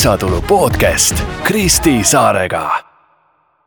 lisatulu 0.00 0.42
podcast 0.42 1.24
Kristi 1.44 2.04
Saarega. 2.04 2.84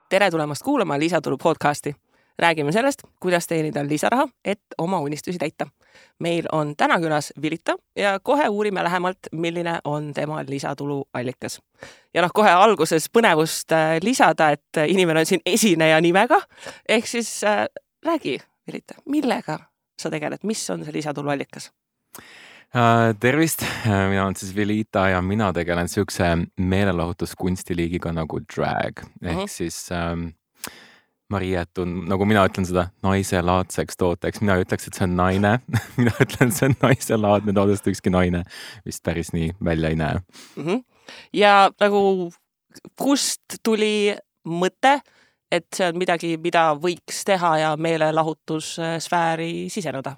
tere 0.10 0.32
tulemast 0.32 0.62
kuulama 0.64 1.00
Lisatulu 1.00 1.38
podcasti. 1.38 1.96
räägime 2.40 2.72
sellest, 2.72 3.00
kuidas 3.20 3.48
teenida 3.48 3.88
lisaraha, 3.88 4.28
et 4.46 4.60
oma 4.78 5.00
unistusi 5.00 5.38
täita. 5.38 5.68
meil 6.20 6.46
on 6.52 6.76
täna 6.78 7.00
külas 7.00 7.34
Vilita 7.42 7.76
ja 7.96 8.20
kohe 8.20 8.48
uurime 8.48 8.84
lähemalt, 8.84 9.18
milline 9.32 9.80
on 9.84 10.14
tema 10.14 10.44
lisatulu 10.48 11.06
allikas. 11.14 11.62
ja 12.14 12.22
noh, 12.22 12.32
kohe 12.34 12.50
alguses 12.50 13.10
põnevust 13.18 13.72
äh, 13.72 14.00
lisada, 14.02 14.50
et 14.50 14.82
inimene 14.88 15.20
on 15.20 15.26
siin 15.26 15.42
esineja 15.46 16.02
nimega. 16.02 16.42
ehk 16.90 17.08
siis 17.08 17.44
äh, 17.44 17.66
räägi, 18.06 18.40
Vilita, 18.68 18.94
millega 19.06 19.60
sa 20.02 20.10
tegeled, 20.10 20.40
mis 20.44 20.70
on 20.70 20.86
see 20.86 20.94
lisatulu 20.94 21.30
allikas? 21.30 21.72
Uh, 22.74 23.12
tervist, 23.22 23.62
mina 23.86 24.24
olen 24.24 24.36
siis 24.36 24.56
Velita 24.56 25.04
ja 25.12 25.20
mina 25.22 25.52
tegelen 25.54 25.90
siukse 25.90 26.26
meelelahutuskunstiliigiga 26.58 28.10
nagu 28.18 28.40
drag 28.56 29.04
ehk 29.22 29.36
uh 29.38 29.44
-huh. 29.44 29.48
siis 29.48 29.92
ähm, 29.92 30.24
ma 31.30 31.40
riietun, 31.40 31.92
nagu 32.10 32.26
mina 32.26 32.46
ütlen 32.50 32.66
seda 32.66 32.88
naiselaadseks 33.06 33.98
tooteks, 33.98 34.42
mina 34.42 34.56
ei 34.56 34.66
ütleks, 34.66 34.88
et 34.88 34.98
see 34.98 35.06
on 35.06 35.16
naine 35.16 35.60
mina 36.02 36.16
ütlen, 36.26 36.52
see 36.52 36.72
on 36.72 36.76
naiselaadne 36.82 37.54
toode, 37.54 37.78
sest 37.78 37.92
ükski 37.94 38.10
naine 38.10 38.44
vist 38.86 39.04
päris 39.06 39.34
nii 39.38 39.52
välja 39.64 39.94
ei 39.94 39.96
näe 39.96 40.16
uh. 40.16 40.66
-huh. 40.66 40.82
ja 41.34 41.70
nagu 41.80 42.32
kust 42.98 43.60
tuli 43.64 44.16
mõte, 44.50 45.00
et 45.52 45.68
see 45.76 45.94
on 45.94 45.98
midagi, 45.98 46.38
mida 46.38 46.72
võiks 46.74 47.22
teha 47.26 47.58
ja 47.58 47.78
meelelahutussfääri 47.78 49.70
siseneda? 49.70 50.18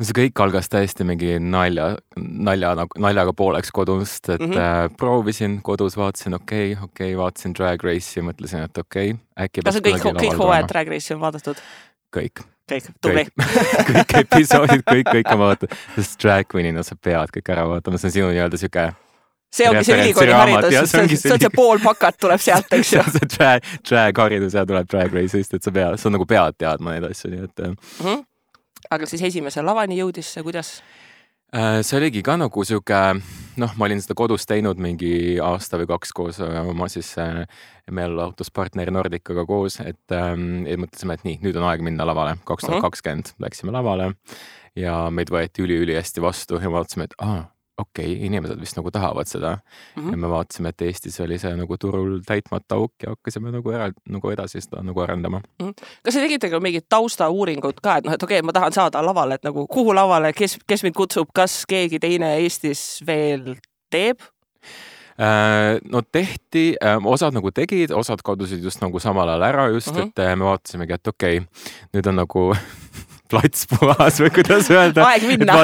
No 0.00 0.06
see 0.08 0.16
kõik 0.16 0.40
algas 0.40 0.70
täiesti 0.72 1.04
mingi 1.04 1.34
nalja, 1.44 1.90
nalja, 2.16 2.72
nagu 2.78 3.02
naljaga 3.04 3.34
pooleks 3.36 3.72
kodust, 3.76 4.28
et 4.28 4.40
mm 4.40 4.54
-hmm. 4.54 4.86
äh, 4.86 4.96
proovisin 4.96 5.58
kodus, 5.62 5.96
vaatasin, 6.00 6.34
okei 6.34 6.72
okay,, 6.72 6.84
okei 6.84 7.10
okay,, 7.12 7.18
vaatasin 7.18 7.54
Drag 7.58 7.84
Race'i, 7.84 8.24
mõtlesin, 8.24 8.64
et 8.64 8.78
okei 8.78 9.12
okay,, 9.12 9.44
äkki. 9.44 9.66
kas 9.66 9.76
kõik, 9.84 10.08
kõik 10.22 10.40
hooajad 10.40 10.72
Drag 10.72 10.88
Race'i 10.88 11.14
on 11.14 11.20
vaadatud? 11.20 11.60
kõik. 12.16 12.42
kõik, 12.70 12.88
tubli. 13.02 13.26
kõik 13.92 14.16
episoodid, 14.24 14.82
kõik, 14.88 15.12
kõik 15.12 15.30
on 15.34 15.38
vaadatud, 15.44 15.76
sest 15.98 16.18
drag 16.22 16.48
queen'ina 16.48 16.82
sa 16.86 16.96
pead 16.96 17.36
kõik 17.36 17.52
ära 17.52 17.68
vaatama, 17.68 17.98
see 17.98 18.08
on 18.08 18.16
sinu 18.16 18.32
nii-öelda 18.32 18.56
sihuke 18.56 18.92
see 19.50 19.68
ongi 19.68 19.84
see 19.84 19.98
ülikooli 19.98 20.32
haridus, 20.32 20.90
see 20.90 21.02
on 21.02 21.08
see, 21.10 21.38
see 21.44 21.52
pool 21.54 21.82
pakat 21.82 22.18
tuleb 22.22 22.40
sealt, 22.40 22.72
eks 22.72 22.92
ju. 22.96 23.04
see 23.18 23.30
drag, 23.36 23.68
drag 23.82 24.24
haridus 24.24 24.54
ja 24.54 24.64
tuleb 24.66 24.88
drag 24.88 25.12
race'ist, 25.12 25.54
et 25.54 25.62
sa 25.62 25.74
pead, 25.74 25.98
sa 26.00 26.10
nagu 26.14 26.26
pead 26.26 26.58
teadma 26.58 26.96
neid 26.96 27.10
asju, 27.10 27.32
nii 27.34 27.46
et 27.50 27.64
mm. 27.66 27.78
-hmm 28.00 28.26
aga 28.90 29.06
siis 29.08 29.22
esimese 29.30 29.62
lavani 29.64 29.98
jõudis 30.00 30.32
see, 30.34 30.44
kuidas? 30.46 30.78
Äh, 31.50 31.80
see 31.86 31.98
oligi 31.98 32.22
ka 32.26 32.36
nagu 32.38 32.64
sihuke, 32.66 32.98
noh, 33.58 33.76
ma 33.78 33.88
olin 33.88 34.02
seda 34.02 34.14
kodus 34.18 34.46
teinud 34.46 34.78
mingi 34.82 35.38
aasta 35.42 35.80
või 35.80 35.88
kaks 35.90 36.14
koos 36.14 36.40
oma 36.44 36.86
siis 36.92 37.10
äh, 37.18 37.42
meelelahutuspartneri 37.90 38.94
Nordicaga 38.94 39.46
koos, 39.48 39.80
et 39.82 40.14
ähm, 40.14 40.62
mõtlesime, 40.82 41.18
et 41.18 41.26
nii, 41.26 41.40
nüüd 41.42 41.58
on 41.58 41.66
aeg 41.70 41.82
minna 41.86 42.06
lavale, 42.06 42.36
kaks 42.46 42.68
tuhat 42.68 42.86
kakskümmend 42.86 43.34
läksime 43.42 43.74
lavale 43.74 44.12
ja 44.78 45.08
meid 45.10 45.32
võeti 45.34 45.66
üliülihästi 45.66 46.22
vastu 46.22 46.62
ja 46.62 46.70
vaatasime, 46.70 47.10
et 47.10 47.18
aa 47.18 47.48
okei 47.80 48.12
okay,, 48.12 48.26
inimesed 48.26 48.60
vist 48.60 48.78
nagu 48.78 48.90
tahavad 48.94 49.28
seda 49.28 49.56
mm. 49.56 50.02
-hmm. 50.02 50.10
ja 50.10 50.16
me 50.16 50.30
vaatasime, 50.30 50.68
et 50.68 50.82
Eestis 50.82 51.20
oli 51.20 51.38
see 51.38 51.54
nagu 51.56 51.78
turul 51.78 52.20
täitmata 52.26 52.78
auk 52.80 52.92
ja 53.02 53.14
hakkasime 53.14 53.52
nagu 53.54 53.72
ära, 53.72 53.90
nagu 54.08 54.30
edasi 54.30 54.60
seda 54.60 54.82
nagu 54.82 55.00
arendama 55.00 55.40
mm. 55.40 55.66
-hmm. 55.68 55.88
kas 56.04 56.14
te 56.14 56.20
tegite 56.20 56.50
ka 56.50 56.60
mingit 56.60 56.88
taustauuringut 56.88 57.80
ka, 57.80 57.96
et 57.96 58.04
noh, 58.04 58.14
et 58.14 58.22
okei 58.22 58.38
okay,, 58.38 58.46
ma 58.46 58.52
tahan 58.52 58.72
saada 58.72 59.06
lavale, 59.06 59.34
et 59.34 59.44
nagu 59.44 59.66
kuhu 59.66 59.94
lavale, 59.94 60.32
kes, 60.32 60.58
kes 60.66 60.82
mind 60.82 60.94
kutsub, 60.94 61.28
kas 61.34 61.64
keegi 61.66 61.98
teine 61.98 62.36
Eestis 62.36 63.02
veel 63.06 63.56
teeb? 63.90 64.20
Äh, 65.20 65.80
no 65.92 66.00
tehti, 66.02 66.76
äh, 66.80 66.96
osad 67.04 67.34
nagu 67.36 67.50
tegid, 67.52 67.90
osad 67.92 68.22
kadusid 68.24 68.62
just 68.64 68.80
nagu 68.80 69.00
samal 69.02 69.28
ajal 69.28 69.42
ära 69.42 69.66
just 69.68 69.88
uh, 69.88 69.96
-huh. 69.96 70.08
et 70.08 70.18
äh, 70.18 70.36
me 70.36 70.44
vaatasimegi, 70.44 70.92
et 70.92 71.08
okei 71.08 71.38
okay,, 71.38 71.48
nüüd 71.92 72.08
on 72.08 72.16
nagu 72.16 72.54
plats 73.30 73.66
puhas 73.72 74.20
või 74.22 74.32
kuidas 74.34 74.70
öelda. 74.72 75.06
aeg 75.06 75.26
minna. 75.28 75.58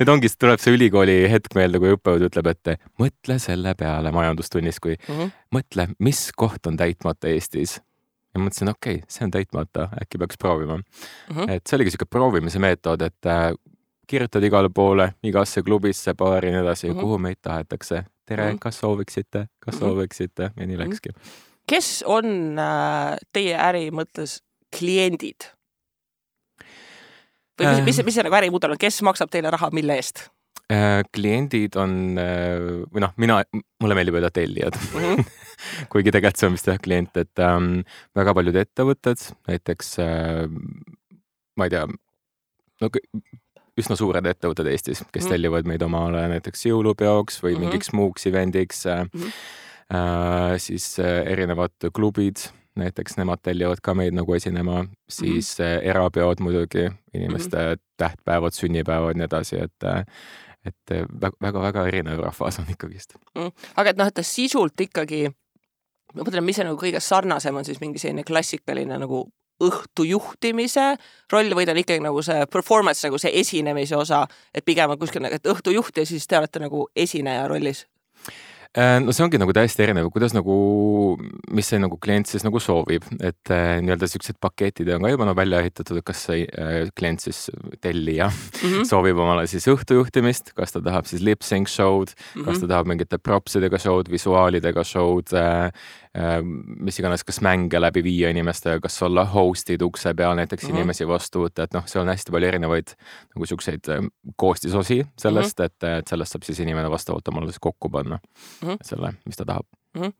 nüüd 0.00 0.12
ongi, 0.14 0.30
tuleb 0.38 0.62
see 0.62 0.76
ülikooli 0.76 1.18
hetk 1.32 1.56
meelde, 1.58 1.80
kui 1.82 1.94
õppejõud 1.96 2.28
ütleb, 2.28 2.52
et 2.52 2.74
mõtle 3.00 3.38
selle 3.42 3.74
peale 3.78 4.12
majandustunnis, 4.14 4.80
kui 4.80 4.96
mm 4.96 5.14
-hmm. 5.14 5.36
mõtle, 5.58 5.88
mis 5.98 6.28
koht 6.36 6.66
on 6.66 6.76
täitmata 6.76 7.28
Eestis. 7.28 7.80
ja 8.34 8.40
mõtlesin, 8.40 8.70
okei 8.70 9.00
okay,, 9.00 9.08
see 9.08 9.24
on 9.24 9.30
täitmata, 9.30 9.88
äkki 10.02 10.18
peaks 10.18 10.38
proovima 10.38 10.76
mm. 10.76 10.84
-hmm. 11.34 11.50
et 11.50 11.66
see 11.66 11.76
oligi 11.76 11.90
sihuke 11.90 12.10
proovimise 12.10 12.58
meetod, 12.58 13.02
et 13.02 13.26
äh, 13.26 13.52
kirjutad 14.06 14.44
igale 14.44 14.68
poole, 14.74 15.12
igasse 15.22 15.62
klubisse, 15.62 16.14
baari 16.14 16.48
ja 16.48 16.52
nii 16.52 16.62
edasi 16.62 16.88
mm, 16.88 16.94
-hmm. 16.94 17.00
kuhu 17.00 17.18
meid 17.18 17.38
tahetakse. 17.42 18.04
tere 18.26 18.44
mm, 18.44 18.54
-hmm. 18.54 18.58
kas 18.60 18.78
sooviksite, 18.80 19.46
kas 19.58 19.74
mm 19.74 19.78
-hmm. 19.78 19.80
sooviksite 19.80 20.42
ja 20.42 20.66
nii 20.66 20.76
mhm. 20.76 20.88
läkski. 20.88 21.08
kes 21.66 22.04
on 22.06 22.58
äh, 22.58 23.16
teie 23.32 23.56
äri 23.56 23.90
mõttes 23.90 24.42
kliendid? 24.78 25.57
Või 27.58 27.70
mis, 27.70 27.84
mis, 27.90 28.02
mis 28.06 28.18
see 28.18 28.26
nagu 28.26 28.38
ärimudel 28.40 28.74
on, 28.74 28.80
kes 28.80 29.00
maksab 29.06 29.30
teile 29.32 29.52
raha, 29.54 29.70
mille 29.74 29.98
eest? 29.98 30.28
Äh, 30.68 31.00
kliendid 31.14 31.78
on 31.80 32.18
äh, 32.20 32.58
või 32.92 33.00
noh, 33.00 33.14
mina, 33.16 33.40
mulle 33.80 33.96
meeldib 33.96 34.18
öelda 34.18 34.30
tellijad 34.34 34.76
mm. 34.76 35.04
-hmm. 35.04 35.30
kuigi 35.92 36.12
tegelikult 36.12 36.40
see 36.40 36.50
on 36.50 36.58
vist 36.58 36.68
jah 36.68 36.80
klient, 36.82 37.16
et 37.16 37.42
ähm, 37.44 37.80
väga 38.16 38.34
paljud 38.36 38.58
ettevõtted, 38.62 39.30
näiteks 39.48 39.94
äh, 40.04 40.44
ma 41.56 41.68
ei 41.68 41.72
tea, 41.72 41.86
no 42.82 42.90
üsna 43.78 43.96
suured 43.98 44.26
ettevõtted 44.26 44.68
Eestis, 44.72 45.02
kes 45.12 45.24
mm 45.24 45.34
tellivad 45.34 45.66
meid 45.68 45.82
omale 45.84 46.22
näiteks 46.32 46.66
jõulupeoks 46.70 47.42
või 47.42 47.52
mm 47.52 47.56
-hmm. 47.56 47.64
mingiks 47.64 47.92
muuks 47.92 48.26
event'iks 48.30 48.86
äh, 48.86 49.04
mm. 49.04 49.20
-hmm. 49.22 49.32
Äh, 49.88 50.58
siis 50.60 50.98
äh, 51.00 51.24
erinevad 51.32 51.72
klubid 51.96 52.36
näiteks 52.78 53.18
nemad 53.18 53.42
tellivad 53.42 53.82
ka 53.82 53.94
meid 53.94 54.16
nagu 54.16 54.34
esinema, 54.34 54.84
siis 55.08 55.56
mm 55.58 55.64
-hmm. 55.64 55.90
erapeod 55.90 56.40
muidugi, 56.40 56.90
inimeste 57.14 57.56
mm 57.56 57.72
-hmm. 57.72 57.82
tähtpäevad, 57.96 58.52
sünnipäevad, 58.52 59.16
nii 59.16 59.24
edasi, 59.24 59.56
et 59.62 59.88
et 60.66 61.08
väga-väga 61.40 61.86
erinev 61.86 62.18
rahvas 62.18 62.58
on 62.58 62.66
ikkagist 62.70 63.14
mm.. 63.34 63.50
aga 63.76 63.90
et 63.90 63.96
noh, 63.96 64.06
et 64.06 64.14
ta 64.14 64.22
sisult 64.22 64.80
ikkagi, 64.80 65.30
ma 66.14 66.22
mõtlen, 66.22 66.44
mis 66.44 66.56
see 66.56 66.66
nagu 66.66 66.80
kõige 66.80 67.00
sarnasem 67.00 67.56
on 67.56 67.64
siis 67.64 67.80
mingi 67.80 67.98
selline 67.98 68.24
klassikaline 68.24 68.98
nagu 68.98 69.28
õhtu 69.64 70.06
juhtimise 70.06 70.96
roll 71.32 71.54
või 71.54 71.66
ta 71.66 71.74
on 71.74 71.82
ikkagi 71.82 72.02
nagu 72.02 72.22
see 72.22 72.46
performance, 72.52 73.06
nagu 73.06 73.18
see 73.18 73.32
esinemise 73.40 73.96
osa, 73.96 74.26
et 74.54 74.64
pigem 74.64 74.90
on 74.90 74.98
kuskil, 74.98 75.24
et 75.24 75.46
õhtujuht 75.46 75.98
ja 75.98 76.06
siis 76.06 76.26
te 76.26 76.38
olete 76.38 76.62
nagu 76.62 76.86
esineja 76.96 77.48
rollis 77.48 77.86
no 78.76 79.14
see 79.14 79.24
ongi 79.24 79.38
nagu 79.40 79.52
täiesti 79.56 79.82
erinev, 79.84 80.10
kuidas 80.12 80.34
nagu, 80.36 80.54
mis 81.56 81.70
see 81.70 81.80
nagu 81.80 81.96
klient 82.00 82.28
siis 82.28 82.44
nagu 82.44 82.60
soovib, 82.60 83.06
et 83.24 83.52
äh, 83.54 83.78
nii-öelda 83.84 84.08
siuksed 84.10 84.36
paketid 84.42 84.90
on 84.92 85.06
ka 85.06 85.12
juba 85.14 85.28
no 85.28 85.34
välja 85.38 85.62
ehitatud, 85.64 86.00
et 86.00 86.06
kas 86.06 86.26
see 86.28 86.44
äh, 86.46 86.90
klient 86.98 87.24
siis, 87.24 87.48
tellija 87.80 88.28
mm 88.28 88.60
-hmm. 88.60 88.88
soovib 88.90 89.18
omale 89.18 89.46
siis 89.46 89.66
õhtujuhtimist, 89.72 90.52
kas 90.54 90.76
ta 90.76 90.82
tahab 90.84 91.08
siis 91.08 91.22
lip-sync 91.22 91.68
show'd 91.68 92.12
mm, 92.12 92.42
-hmm. 92.42 92.44
kas 92.44 92.54
mhm. 92.58 92.60
ta 92.60 92.72
tahab 92.74 92.86
mingite 92.86 93.18
propsidega 93.18 93.78
show'd, 93.78 94.10
visuaalidega 94.10 94.84
show'd 94.84 95.32
äh,, 95.32 95.66
äh, 95.66 95.72
mis 96.80 96.98
iganes, 96.98 97.24
kas 97.24 97.40
mänge 97.44 97.80
läbi 97.80 98.02
viia 98.02 98.30
inimestega, 98.32 98.80
kas 98.82 98.96
olla 99.06 99.24
host'id 99.28 99.82
ukse 99.84 100.14
peal 100.18 100.34
näiteks 100.36 100.64
mm 100.64 100.70
-hmm. 100.70 100.78
inimesi 100.78 101.06
vastu 101.08 101.44
võtta, 101.44 101.66
et 101.68 101.74
noh, 101.76 101.86
seal 101.86 102.02
on 102.02 102.12
hästi 102.12 102.32
palju 102.32 102.48
erinevaid 102.48 102.94
nagu 103.34 103.46
siukseid 103.46 103.90
koostisosi 104.36 105.06
sellest 105.18 105.58
mm, 105.58 105.64
-hmm. 105.64 105.66
et, 105.66 105.98
et 105.98 106.08
sellest 106.08 106.32
saab 106.32 106.42
siis 106.42 106.60
inimene 106.60 106.90
vastavalt 106.90 107.28
omale 107.28 107.46
siis 107.46 107.60
kokku 107.60 107.88
panna 107.88 108.18
mm 108.18 108.68
-hmm. 108.68 108.76
selle, 108.82 109.12
mis 109.26 109.36
ta 109.36 109.44
tahab 109.44 109.66
mm. 109.94 110.02
-hmm. 110.02 110.12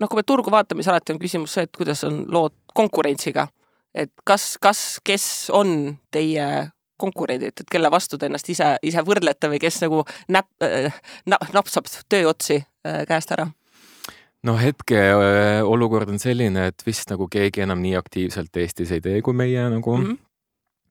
noh, 0.00 0.08
kui 0.08 0.16
me 0.16 0.22
turgu 0.22 0.50
vaatame, 0.50 0.82
siis 0.82 0.88
alati 0.88 1.12
on 1.12 1.18
küsimus 1.18 1.54
see, 1.54 1.62
et 1.62 1.76
kuidas 1.76 2.04
on 2.04 2.24
lood 2.28 2.54
konkurentsiga. 2.74 3.48
et 3.94 4.12
kas, 4.24 4.58
kas, 4.60 5.00
kes 5.04 5.50
on 5.52 5.98
teie 6.10 6.70
konkurendid, 6.96 7.60
et 7.60 7.70
kelle 7.70 7.90
vastu 7.90 8.18
te 8.18 8.26
ennast 8.26 8.48
ise, 8.48 8.76
ise 8.82 9.02
võrdlete 9.06 9.48
või 9.48 9.60
kes 9.62 9.80
nagu 9.82 10.04
näp- 10.28 10.64
äh,, 10.64 10.92
napsab 11.52 11.86
tööotsi 12.08 12.64
äh, 12.86 13.06
käest 13.06 13.32
ära? 13.32 13.46
No 14.46 14.54
hetke 14.58 15.00
olukord 15.66 16.10
on 16.12 16.20
selline, 16.22 16.68
et 16.70 16.86
vist 16.86 17.10
nagu 17.10 17.26
keegi 17.30 17.64
enam 17.64 17.80
nii 17.82 17.96
aktiivselt 17.98 18.56
Eestis 18.62 18.92
ei 18.94 19.02
tee 19.04 19.22
kui 19.22 19.34
meie 19.34 19.68
nagu 19.70 19.96
mhm. 19.96 20.18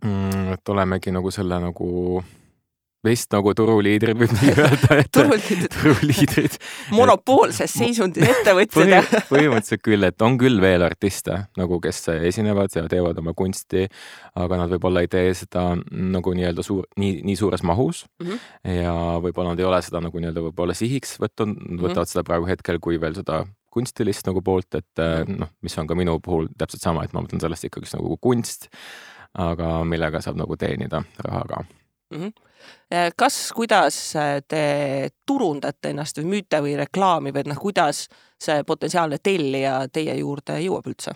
mm. 0.04 0.10
-hmm. 0.10 0.54
et 0.54 0.70
olemegi 0.70 1.12
nagu 1.12 1.32
selle 1.32 1.60
nagu 1.60 2.24
vist 3.08 3.34
nagu 3.34 3.54
turuliidrid 3.58 4.18
võib 4.20 4.34
nii 4.38 4.54
öelda 4.54 5.00
turuliidrid 5.16 5.74
turuliidrid 5.74 6.58
monopoolses 6.96 7.74
seisundis 7.80 8.28
ettevõtjad 8.28 8.78
Põhi, 8.78 9.24
põhimõtteliselt 9.32 9.84
küll, 9.86 10.08
et 10.08 10.26
on 10.26 10.38
küll 10.40 10.62
veel 10.64 10.86
artiste 10.86 11.44
nagu, 11.60 11.80
kes 11.84 12.04
esinevad 12.30 12.74
ja 12.76 12.86
teevad 12.92 13.20
oma 13.22 13.34
kunsti, 13.38 13.88
aga 14.38 14.62
nad 14.62 14.74
võib-olla 14.76 15.04
ei 15.06 15.12
tee 15.12 15.34
seda 15.38 15.70
nagu 15.78 16.34
nii-öelda 16.38 16.66
suur, 16.66 16.88
nii, 17.00 17.22
nii 17.28 17.38
suures 17.40 17.64
mahus 17.68 18.06
mm. 18.20 18.28
-hmm. 18.28 18.76
ja 18.82 18.96
võib-olla 19.24 19.54
nad 19.54 19.64
ei 19.64 19.70
ole 19.70 19.82
seda 19.86 20.02
nagu 20.04 20.22
nii-öelda 20.22 20.46
võib-olla 20.50 20.78
sihiks 20.78 21.18
võtnud, 21.22 21.56
mhm. 21.56 21.80
võtavad 21.82 21.96
mm 21.96 22.04
-hmm. 22.04 22.14
seda 22.14 22.28
praegu 22.28 22.50
hetkel 22.50 22.80
kui 22.84 23.02
veel 23.02 23.16
seda 23.18 23.46
kunstilist 23.78 24.26
nagu 24.26 24.42
poolt, 24.42 24.74
et 24.76 25.02
mhm. 25.02 25.42
noh, 25.44 25.54
mis 25.62 25.78
on 25.78 25.88
ka 25.88 25.96
minu 25.96 26.20
puhul 26.24 26.50
täpselt 26.58 26.82
sama, 26.82 27.04
et 27.04 27.14
ma 27.14 27.22
mõtlen 27.22 27.42
sellest 27.44 27.68
ikkagist 27.70 27.98
nagu 27.98 28.18
kunst, 28.22 28.70
aga 29.38 29.84
millega 29.86 30.22
saab 30.24 30.40
nagu 30.40 30.58
teenida 30.58 31.04
raha 31.26 31.44
ka 31.50 31.66
mm. 32.14 32.18
-hmm. 32.22 33.12
kas, 33.16 33.52
kuidas 33.56 34.14
te 34.48 34.64
turundate 35.26 35.94
ennast 35.94 36.18
või 36.18 36.34
müüte 36.36 36.62
või 36.62 36.76
reklaami 36.78 37.34
või 37.36 37.48
noh, 37.52 37.62
kuidas 37.62 38.08
see 38.40 38.64
potentsiaalne 38.64 39.18
tellija 39.24 39.88
teie 39.94 40.16
juurde 40.20 40.60
jõuab 40.62 40.88
üldse? 40.88 41.16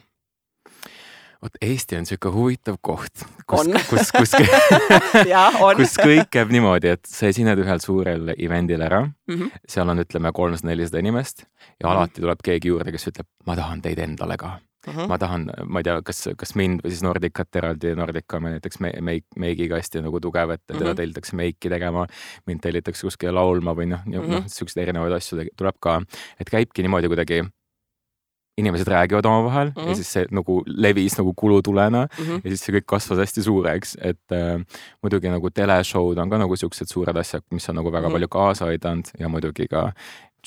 vot 1.41 1.57
Eesti 1.61 1.97
on 1.97 2.05
niisugune 2.05 2.33
huvitav 2.35 2.77
koht, 2.85 3.23
kus, 3.49 3.69
kus, 3.89 4.11
kus, 4.13 4.35
kus 5.79 5.95
kõik 5.97 6.29
käib 6.33 6.53
niimoodi, 6.53 6.93
et 6.95 7.09
sa 7.09 7.31
esined 7.31 7.61
ühel 7.63 7.81
suurel 7.83 8.33
event'il 8.37 8.81
ära 8.85 9.01
mm, 9.05 9.35
-hmm. 9.35 9.61
seal 9.67 9.89
on, 9.89 10.03
ütleme, 10.05 10.33
kolmsada-nelisada 10.33 11.01
inimest 11.01 11.45
ja 11.45 11.87
mhm. 11.87 11.91
alati 11.95 12.21
tuleb 12.21 12.43
keegi 12.43 12.73
juurde, 12.73 12.93
kes 12.93 13.09
ütleb, 13.13 13.29
ma 13.45 13.57
tahan 13.57 13.81
teid 13.81 13.99
endale 13.99 14.37
ka 14.37 14.59
Uh 14.87 14.93
-huh. 14.95 15.07
ma 15.07 15.17
tahan, 15.17 15.45
ma 15.65 15.79
ei 15.79 15.83
tea, 15.83 16.01
kas, 16.01 16.23
kas 16.37 16.55
mind 16.55 16.81
või 16.81 16.89
siis 16.89 17.03
Nordicat 17.05 17.55
eraldi, 17.55 17.93
Nordica 17.95 18.37
on 18.37 18.47
näiteks 18.49 18.79
me, 18.79 18.91
meik, 19.01 19.25
meigiga 19.37 19.77
hästi 19.77 20.01
nagu 20.01 20.19
tugev, 20.19 20.49
et 20.49 20.61
teda 20.65 20.79
uh 20.79 20.89
-huh. 20.89 20.95
tellitakse 20.97 21.35
meiki 21.35 21.69
tegema, 21.69 22.07
mind 22.47 22.61
tellitakse 22.61 23.05
kuskile 23.05 23.31
laulma 23.31 23.75
või 23.77 23.91
noh, 23.93 24.01
noh, 24.05 24.43
siukseid 24.47 24.87
erinevaid 24.87 25.13
asju 25.13 25.37
tuleb 25.55 25.77
ka, 25.79 26.01
et 26.39 26.49
käibki 26.49 26.81
niimoodi 26.81 27.07
kuidagi 27.07 27.43
inimesed 28.57 28.87
räägivad 28.87 29.25
omavahel 29.25 29.67
mm 29.67 29.73
-hmm. 29.73 29.79
ja 29.79 29.85
mhm. 29.85 29.95
siis 29.95 30.13
see 30.13 30.25
nagu 30.31 30.63
levis 30.65 31.17
nagu 31.17 31.33
kulutulena 31.33 32.01
mm 32.05 32.25
-hmm. 32.25 32.41
ja 32.43 32.49
siis 32.49 32.61
see 32.65 32.75
kõik 32.75 32.85
kasvas 32.85 33.17
hästi 33.17 33.43
suureks, 33.43 33.97
et 34.01 34.31
äh, 34.31 34.65
muidugi 35.03 35.29
nagu 35.29 35.49
teleshow'd 35.49 36.17
on 36.17 36.29
ka 36.29 36.37
nagu 36.37 36.55
siuksed 36.55 36.87
suured 36.87 37.17
asjad, 37.17 37.43
mis 37.51 37.69
on 37.69 37.75
nagu 37.75 37.91
väga 37.91 37.99
mm 37.99 38.09
-hmm. 38.09 38.13
palju 38.13 38.27
kaasa 38.27 38.65
aidanud 38.65 39.05
ja 39.19 39.29
muidugi 39.29 39.67
ka 39.67 39.93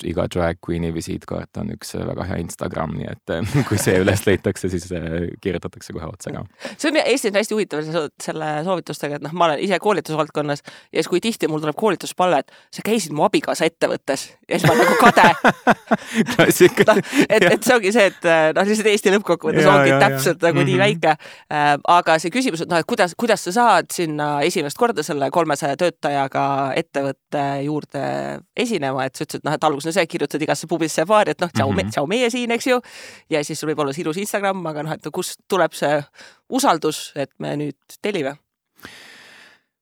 iga 0.03 0.25
drag 0.31 0.59
queen'i 0.63 0.91
visiitkaart 0.93 1.61
on 1.61 1.71
üks 1.75 1.93
väga 1.95 2.25
hea 2.27 2.39
Instagram, 2.43 2.95
nii 2.99 3.07
et 3.11 3.33
eh, 3.35 3.53
kui 3.69 3.79
see 3.81 3.99
üles 4.01 4.25
leitakse, 4.27 4.69
siis 4.71 4.87
eh, 4.95 5.29
kirjutatakse 5.41 5.95
kohe 5.95 6.09
otsa 6.09 6.33
ka. 6.35 6.43
see 6.75 6.91
on 6.91 6.99
Eestis 7.05 7.31
on 7.31 7.39
hästi 7.39 7.55
huvitav 7.55 7.85
selle 8.21 8.49
soovitustega, 8.67 9.19
et 9.19 9.25
noh, 9.25 9.35
ma 9.37 9.49
olen 9.49 9.63
ise 9.63 9.79
koolitusvaldkonnas 9.83 10.63
ja 10.65 10.99
siis, 10.99 11.09
kui 11.11 11.21
tihti 11.23 11.49
mul 11.51 11.63
tuleb 11.63 11.77
koolituspalve, 11.79 12.41
et 12.43 12.51
sa 12.75 12.83
käisid 12.85 13.15
mu 13.15 13.25
abikaasa 13.27 13.69
ettevõttes 13.69 14.27
ja 14.49 14.59
siis 14.59 14.67
ma 14.67 14.75
olen 14.75 14.89
nagu 14.89 14.97
kade 14.99 15.27
klassika 16.33 16.87
no,. 16.97 17.05
et, 17.29 17.47
et 17.53 17.63
see 17.63 17.77
ongi 17.77 17.93
see, 17.95 18.09
et 18.11 18.29
noh, 18.57 18.67
lihtsalt 18.67 18.91
Eesti 18.91 19.15
lõppkokkuvõttes 19.15 19.69
ongi 19.71 19.93
ja, 19.93 20.01
täpselt 20.03 20.41
ja. 20.41 20.49
nagu 20.49 20.59
mm 20.59 20.61
-hmm. 20.61 20.69
nii 20.71 20.75
mhm. 20.75 20.83
väike 20.83 21.15
äh,. 21.15 21.71
aga 21.95 22.19
see 22.19 22.33
küsimus, 22.33 22.65
et 22.65 22.71
noh, 22.71 22.83
et 22.83 22.89
kuidas, 22.89 23.15
kuidas 23.17 23.47
sa 23.47 23.55
saad 23.55 23.91
sinna 23.95 24.29
esimest 24.47 24.77
korda 24.77 25.03
selle 25.05 25.31
kolmesaja 25.31 25.77
töötajaga 25.79 26.45
ettevõtte 26.75 27.45
juurde 27.63 28.05
esinema, 28.57 29.05
et 29.05 29.15
sa 29.15 29.25
ütlesid, 29.25 29.45
noh, 29.45 29.55
et 29.55 29.63
alguses 29.63 29.84
no 29.85 29.93
see, 29.95 30.07
kirjutad 30.09 30.41
igasse 30.41 30.69
pubisse 30.71 31.03
ja 31.03 31.09
baari, 31.09 31.35
et 31.35 31.43
noh, 31.43 31.51
tšau 31.51 31.69
mm, 31.71 31.77
-hmm. 31.79 31.91
tšau 31.95 32.07
meie 32.07 32.29
siin, 32.29 32.51
eks 32.51 32.67
ju. 32.67 32.79
ja 33.29 33.43
siis 33.43 33.59
sul 33.59 33.69
võib 33.71 33.83
olla 33.83 33.93
see 33.93 34.05
ilus 34.05 34.17
Instagram, 34.17 34.65
aga 34.65 34.83
noh, 34.83 34.97
et 34.97 35.11
kust 35.13 35.39
tuleb 35.47 35.73
see 35.73 36.01
usaldus, 36.49 37.11
et 37.15 37.31
me 37.39 37.55
nüüd 37.55 37.99
tellime 38.01 38.37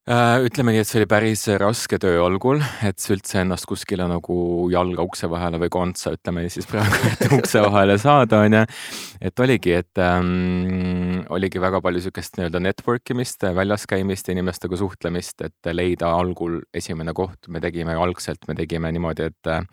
äh, 0.09 0.43
ütleme 0.45 0.73
nii, 0.73 0.81
et 0.83 0.89
see 0.89 0.99
oli 1.01 1.07
päris 1.09 1.45
raske 1.61 1.99
töö 2.01 2.21
algul, 2.25 2.61
et 2.85 3.05
üldse 3.13 3.41
ennast 3.41 3.67
kuskile 3.69 4.07
nagu 4.09 4.37
jalga 4.73 5.05
ukse 5.05 5.29
vahele 5.31 5.59
või 5.61 5.71
kontsa, 5.73 6.13
ütleme 6.17 6.45
siis 6.53 6.67
praegu, 6.69 6.99
et 7.11 7.25
ukse 7.39 7.63
vahele 7.63 7.97
saada, 8.01 8.43
onju. 8.47 8.63
et 9.21 9.43
oligi, 9.45 9.75
et 9.79 10.03
ähm, 10.03 11.23
oligi 11.33 11.61
väga 11.63 11.81
palju 11.83 12.05
sihukest 12.05 12.39
nii-öelda 12.39 12.63
network 12.63 13.13
imist, 13.15 13.47
väljas 13.55 13.87
käimist, 13.89 14.31
inimestega 14.33 14.79
suhtlemist, 14.79 15.45
et 15.47 15.73
leida 15.75 16.11
algul 16.13 16.61
esimene 16.73 17.15
koht, 17.15 17.47
me 17.47 17.63
tegime 17.63 17.95
algselt, 17.95 18.43
me 18.47 18.57
tegime 18.59 18.91
niimoodi, 18.95 19.31
et 19.31 19.53
äh, 19.53 19.63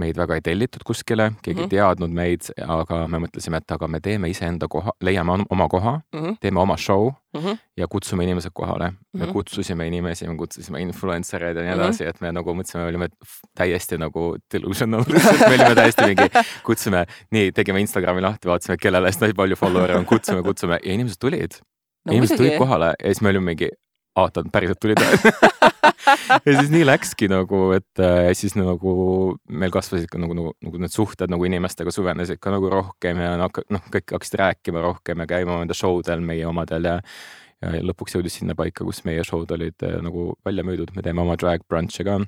meid 0.00 0.16
väga 0.16 0.36
ei 0.38 0.44
tellitud 0.44 0.84
kuskile, 0.88 1.32
keegi 1.42 1.60
mm 1.60 1.64
-hmm. 1.64 1.74
ei 1.74 1.76
teadnud 1.76 2.14
meid, 2.16 2.48
aga 2.64 3.02
me 3.08 3.18
mõtlesime, 3.26 3.60
et 3.60 3.74
aga 3.74 3.88
me 3.88 4.00
teeme 4.00 4.30
iseenda 4.32 4.68
koha, 4.68 4.94
leiame 5.04 5.44
oma 5.50 5.68
koha 5.68 5.92
mm, 5.98 6.20
-hmm. 6.20 6.36
teeme 6.40 6.60
oma 6.60 6.76
show 6.76 7.10
mm 7.10 7.40
-hmm. 7.40 7.58
ja 7.76 7.88
kutsume 7.88 8.24
inimesed 8.24 8.50
kohale 8.54 8.90
mm. 8.90 8.96
-hmm. 8.96 9.18
me 9.18 9.24
mhm. 9.24 9.32
kutsusime 9.32 9.86
inimesi, 9.86 10.28
me 10.28 10.36
kutsusime 10.36 10.80
influencer 10.80 11.44
eid 11.44 11.56
ja 11.56 11.62
nii 11.62 11.70
mhm. 11.74 11.80
edasi 11.80 12.04
mm, 12.04 12.06
-hmm. 12.06 12.10
et 12.10 12.20
me 12.20 12.32
nagu 12.32 12.54
mõtlesime, 12.54 12.78
me 12.78 12.88
olime 12.88 13.08
täiesti 13.54 13.98
nagu 13.98 14.36
delusional 14.54 15.04
me 15.48 15.54
olime 15.54 15.74
täiesti 15.74 16.06
mingi, 16.06 16.28
kutsume, 16.64 17.06
nii, 17.30 17.52
tegime 17.52 17.80
Instagrami 17.80 18.20
lahti, 18.20 18.48
vaatasime, 18.48 18.76
kellel 18.76 19.04
hästi 19.04 19.34
palju 19.36 19.56
follower'e 19.56 19.96
on, 19.96 20.04
kutsume, 20.04 20.42
kutsume 20.42 20.80
ja 20.82 20.92
inimesed 20.92 21.20
tulid 21.20 21.52
no,. 22.06 22.12
inimesed 22.12 22.36
tulid 22.36 22.58
kohale 22.58 22.94
ja 22.98 23.06
siis 23.06 23.20
me 23.20 23.28
olime 23.28 23.44
mingi, 23.44 23.68
oota, 24.16 24.44
päriselt 24.52 24.80
tulid 24.80 24.98
ja 26.46 26.56
siis 26.58 26.70
nii 26.72 26.86
läkski 26.86 27.28
nagu, 27.32 27.64
et 27.76 28.02
äh, 28.02 28.30
siis 28.38 28.56
nagu 28.58 28.94
meil 29.48 29.74
kasvasid 29.74 30.10
ka 30.12 30.20
nagu, 30.22 30.36
nagu, 30.38 30.54
nagu 30.64 30.82
need 30.82 30.94
suhted 30.94 31.32
nagu 31.32 31.46
inimestega 31.48 31.94
süvenesid 31.94 32.40
ka 32.42 32.54
nagu 32.54 32.70
rohkem 32.72 33.22
ja 33.22 33.36
noh, 33.40 33.52
kõik 33.52 34.16
hakkasid 34.16 34.40
rääkima 34.40 34.82
rohkem 34.84 35.22
ja 35.22 35.28
käima 35.36 35.62
enda 35.62 35.76
show 35.76 36.02
del, 36.06 36.24
meie 36.24 36.46
omadel 36.48 36.90
ja 36.90 36.98
ja 37.62 37.78
lõpuks 37.78 38.16
jõudis 38.16 38.40
sinna 38.40 38.56
paika, 38.58 38.82
kus 38.82 39.04
meie 39.06 39.22
show'd 39.26 39.52
olid 39.54 39.84
äh, 39.86 40.00
nagu 40.02 40.32
välja 40.44 40.64
müüdud, 40.66 40.90
me 40.96 41.04
teeme 41.04 41.22
oma 41.22 41.38
drag 41.38 41.62
brunch'e 41.70 42.06
ka 42.06 42.18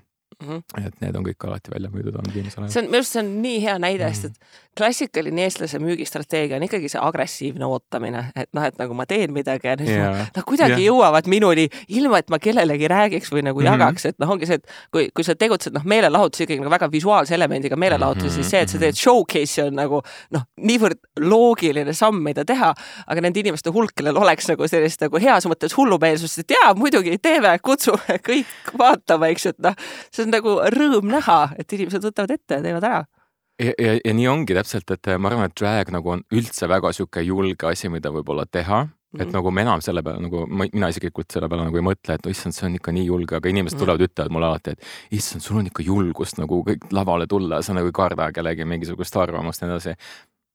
mm. 0.40 0.48
-hmm. 0.48 0.86
et 0.86 1.00
need 1.00 1.16
on 1.16 1.26
kõik 1.26 1.48
alati 1.48 1.74
välja 1.74 1.90
müüdud 1.94 2.18
olnud 2.20 2.34
viimasel 2.34 2.62
ajal. 2.62 2.72
see 2.72 2.82
on, 2.82 2.90
minu 2.90 3.02
arust 3.02 3.16
see 3.16 3.24
on 3.24 3.32
nii 3.42 3.62
hea 3.66 3.78
näide 3.78 4.04
mm, 4.04 4.10
-hmm. 4.10 4.14
sest 4.14 4.24
et 4.24 4.62
klassikaline 4.76 5.44
eestlase 5.46 5.78
müügistrateegia 5.78 6.56
on 6.58 6.66
ikkagi 6.66 6.88
see 6.90 7.00
agressiivne 7.02 7.66
ootamine, 7.66 8.24
et 8.36 8.48
noh, 8.56 8.64
et 8.66 8.78
nagu 8.80 8.94
ma 8.98 9.06
teen 9.06 9.32
midagi 9.34 9.68
ja 9.68 9.76
nüüd 9.78 9.90
yeah. 9.90 10.16
nad 10.18 10.38
noh, 10.40 10.46
kuidagi 10.48 10.80
yeah. 10.80 10.88
jõuavad 10.88 11.28
minuni 11.30 11.68
ilma, 11.94 12.18
et 12.22 12.32
ma 12.32 12.40
kellelegi 12.42 12.88
räägiks 12.90 13.30
või 13.32 13.44
nagu 13.46 13.60
mm 13.60 13.66
-hmm. 13.66 13.84
jagaks, 13.84 14.06
et 14.10 14.18
noh, 14.22 14.32
ongi 14.34 14.48
see, 14.50 14.58
et 14.58 14.74
kui, 14.94 15.06
kui 15.14 15.26
sa 15.26 15.36
tegutsed 15.38 15.76
noh, 15.76 15.84
meelelahutus 15.94 16.44
ikkagi 16.44 16.62
nagu 16.62 16.72
väga 16.74 16.90
visuaalse 16.90 17.34
elemendiga 17.34 17.76
meelelahutus 17.76 18.22
mm, 18.22 18.28
-hmm. 18.28 18.34
siis 18.34 18.50
see, 18.50 18.60
et 18.60 18.68
sa 18.68 18.78
teed 18.78 18.98
showcase'i 18.98 19.66
on 19.68 19.78
nagu 19.78 20.02
noh, 20.34 20.46
niivõrd 20.56 20.98
loogiline 21.20 21.94
samm, 21.94 22.22
mida 22.22 22.44
teha, 22.44 22.74
aga 23.06 23.20
nende 23.20 23.40
inimeste 23.40 23.70
hulk, 23.70 23.94
kellel 23.94 24.18
oleks 24.18 24.48
nagu 24.50 24.68
sellist 24.68 25.00
nagu 25.06 25.22
heas 25.22 25.46
mõttes 25.46 25.76
hullumeelsust, 25.76 26.38
et 26.38 26.56
jaa, 26.58 26.74
muidugi 26.74 27.18
teeme, 27.22 27.58
kutsume 27.62 28.18
kõik 28.26 28.74
vaatama, 28.78 29.30
eks 29.30 29.46
ju, 29.46 29.54
et 29.54 29.62
noh, 29.62 29.78
see 30.10 30.23
on 30.24 30.34
nagu 30.34 30.56
rõõm 30.74 31.12
näha, 31.12 31.38
et 31.58 31.76
inimesed 31.76 32.08
võtavad 32.08 32.34
ette 32.36 32.58
ja 32.58 32.64
teevad 32.64 32.88
ära 32.90 33.04
ja, 33.62 33.72
ja, 33.78 33.94
ja 34.00 34.14
nii 34.16 34.28
ongi 34.28 34.56
täpselt, 34.56 34.90
et 34.90 35.14
ma 35.18 35.30
arvan, 35.30 35.48
et 35.48 35.56
drag 35.60 35.92
nagu 35.94 36.16
on 36.16 36.26
üldse 36.34 36.68
väga 36.70 36.92
sihuke 36.96 37.22
julge 37.22 37.70
asi, 37.70 37.92
mida 37.92 38.12
võib-olla 38.14 38.46
teha 38.50 38.86
Mm 39.14 39.18
-hmm. 39.18 39.22
et 39.22 39.28
mhm. 39.28 39.36
nagu 39.36 39.50
ma 39.50 39.60
enam 39.60 39.80
selle 39.80 40.02
peale 40.02 40.20
nagu 40.20 40.46
mina 40.72 40.88
isiklikult 40.88 41.30
selle 41.30 41.48
peale 41.48 41.64
nagu 41.64 41.76
ei 41.76 41.82
mõtle, 41.86 42.14
et 42.14 42.24
no 42.26 42.30
issand, 42.30 42.54
see 42.54 42.66
on 42.66 42.74
ikka 42.74 42.92
nii 42.92 43.04
julge, 43.06 43.36
aga 43.36 43.48
inimesed 43.48 43.76
mm 43.76 43.82
-hmm. 43.82 43.86
tulevad, 43.86 44.00
ütlevad 44.08 44.32
mulle 44.34 44.46
alati, 44.46 44.70
et 44.70 44.80
issand, 45.10 45.40
sul 45.40 45.58
on 45.58 45.66
ikka 45.66 45.82
julgust 45.82 46.38
nagu 46.38 46.64
kõik 46.68 46.88
lavale 46.90 47.26
tulla, 47.26 47.62
sa 47.62 47.74
nagu 47.74 47.86
ei 47.86 47.92
karda 47.92 48.32
kellegi 48.32 48.64
mingisugust 48.64 49.16
arvamust 49.16 49.62
ja 49.62 49.68
nii 49.68 49.74
edasi. 49.74 49.94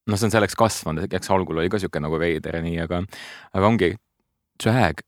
noh, 0.07 0.18
see 0.18 0.27
on 0.27 0.31
selleks 0.31 0.56
kasvanud, 0.56 1.13
eks 1.13 1.30
algul 1.31 1.57
oli 1.57 1.69
ka 1.69 1.80
sihuke 1.80 1.99
nagu 1.99 2.19
veider 2.19 2.56
ja 2.56 2.61
nii, 2.61 2.80
aga, 2.80 3.04
aga 3.54 3.68
ongi, 3.68 3.95
drag 4.64 4.99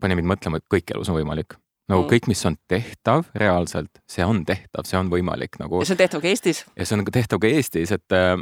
pani 0.00 0.14
mind 0.14 0.28
mõtlema, 0.32 0.56
et 0.56 0.66
kõik 0.74 0.94
elus 0.94 1.08
on 1.08 1.16
võimalik 1.16 1.58
nagu 1.90 2.04
mm. 2.04 2.08
kõik, 2.12 2.28
mis 2.30 2.42
on 2.48 2.56
tehtav 2.70 3.26
reaalselt, 3.38 4.00
see 4.10 4.24
on 4.26 4.44
tehtav, 4.48 4.86
see 4.88 4.98
on 5.00 5.10
võimalik 5.12 5.58
nagu. 5.60 5.82
ja 5.82 5.88
see 5.88 5.96
on 5.96 6.02
tehtav 6.02 6.22
ka 6.22 6.30
Eestis. 6.30 6.62
ja 6.76 6.86
see 6.86 6.98
on 6.98 7.04
tehtav 7.10 7.42
ka 7.42 7.50
Eestis, 7.50 7.92
et 7.96 8.16
äh, 8.16 8.34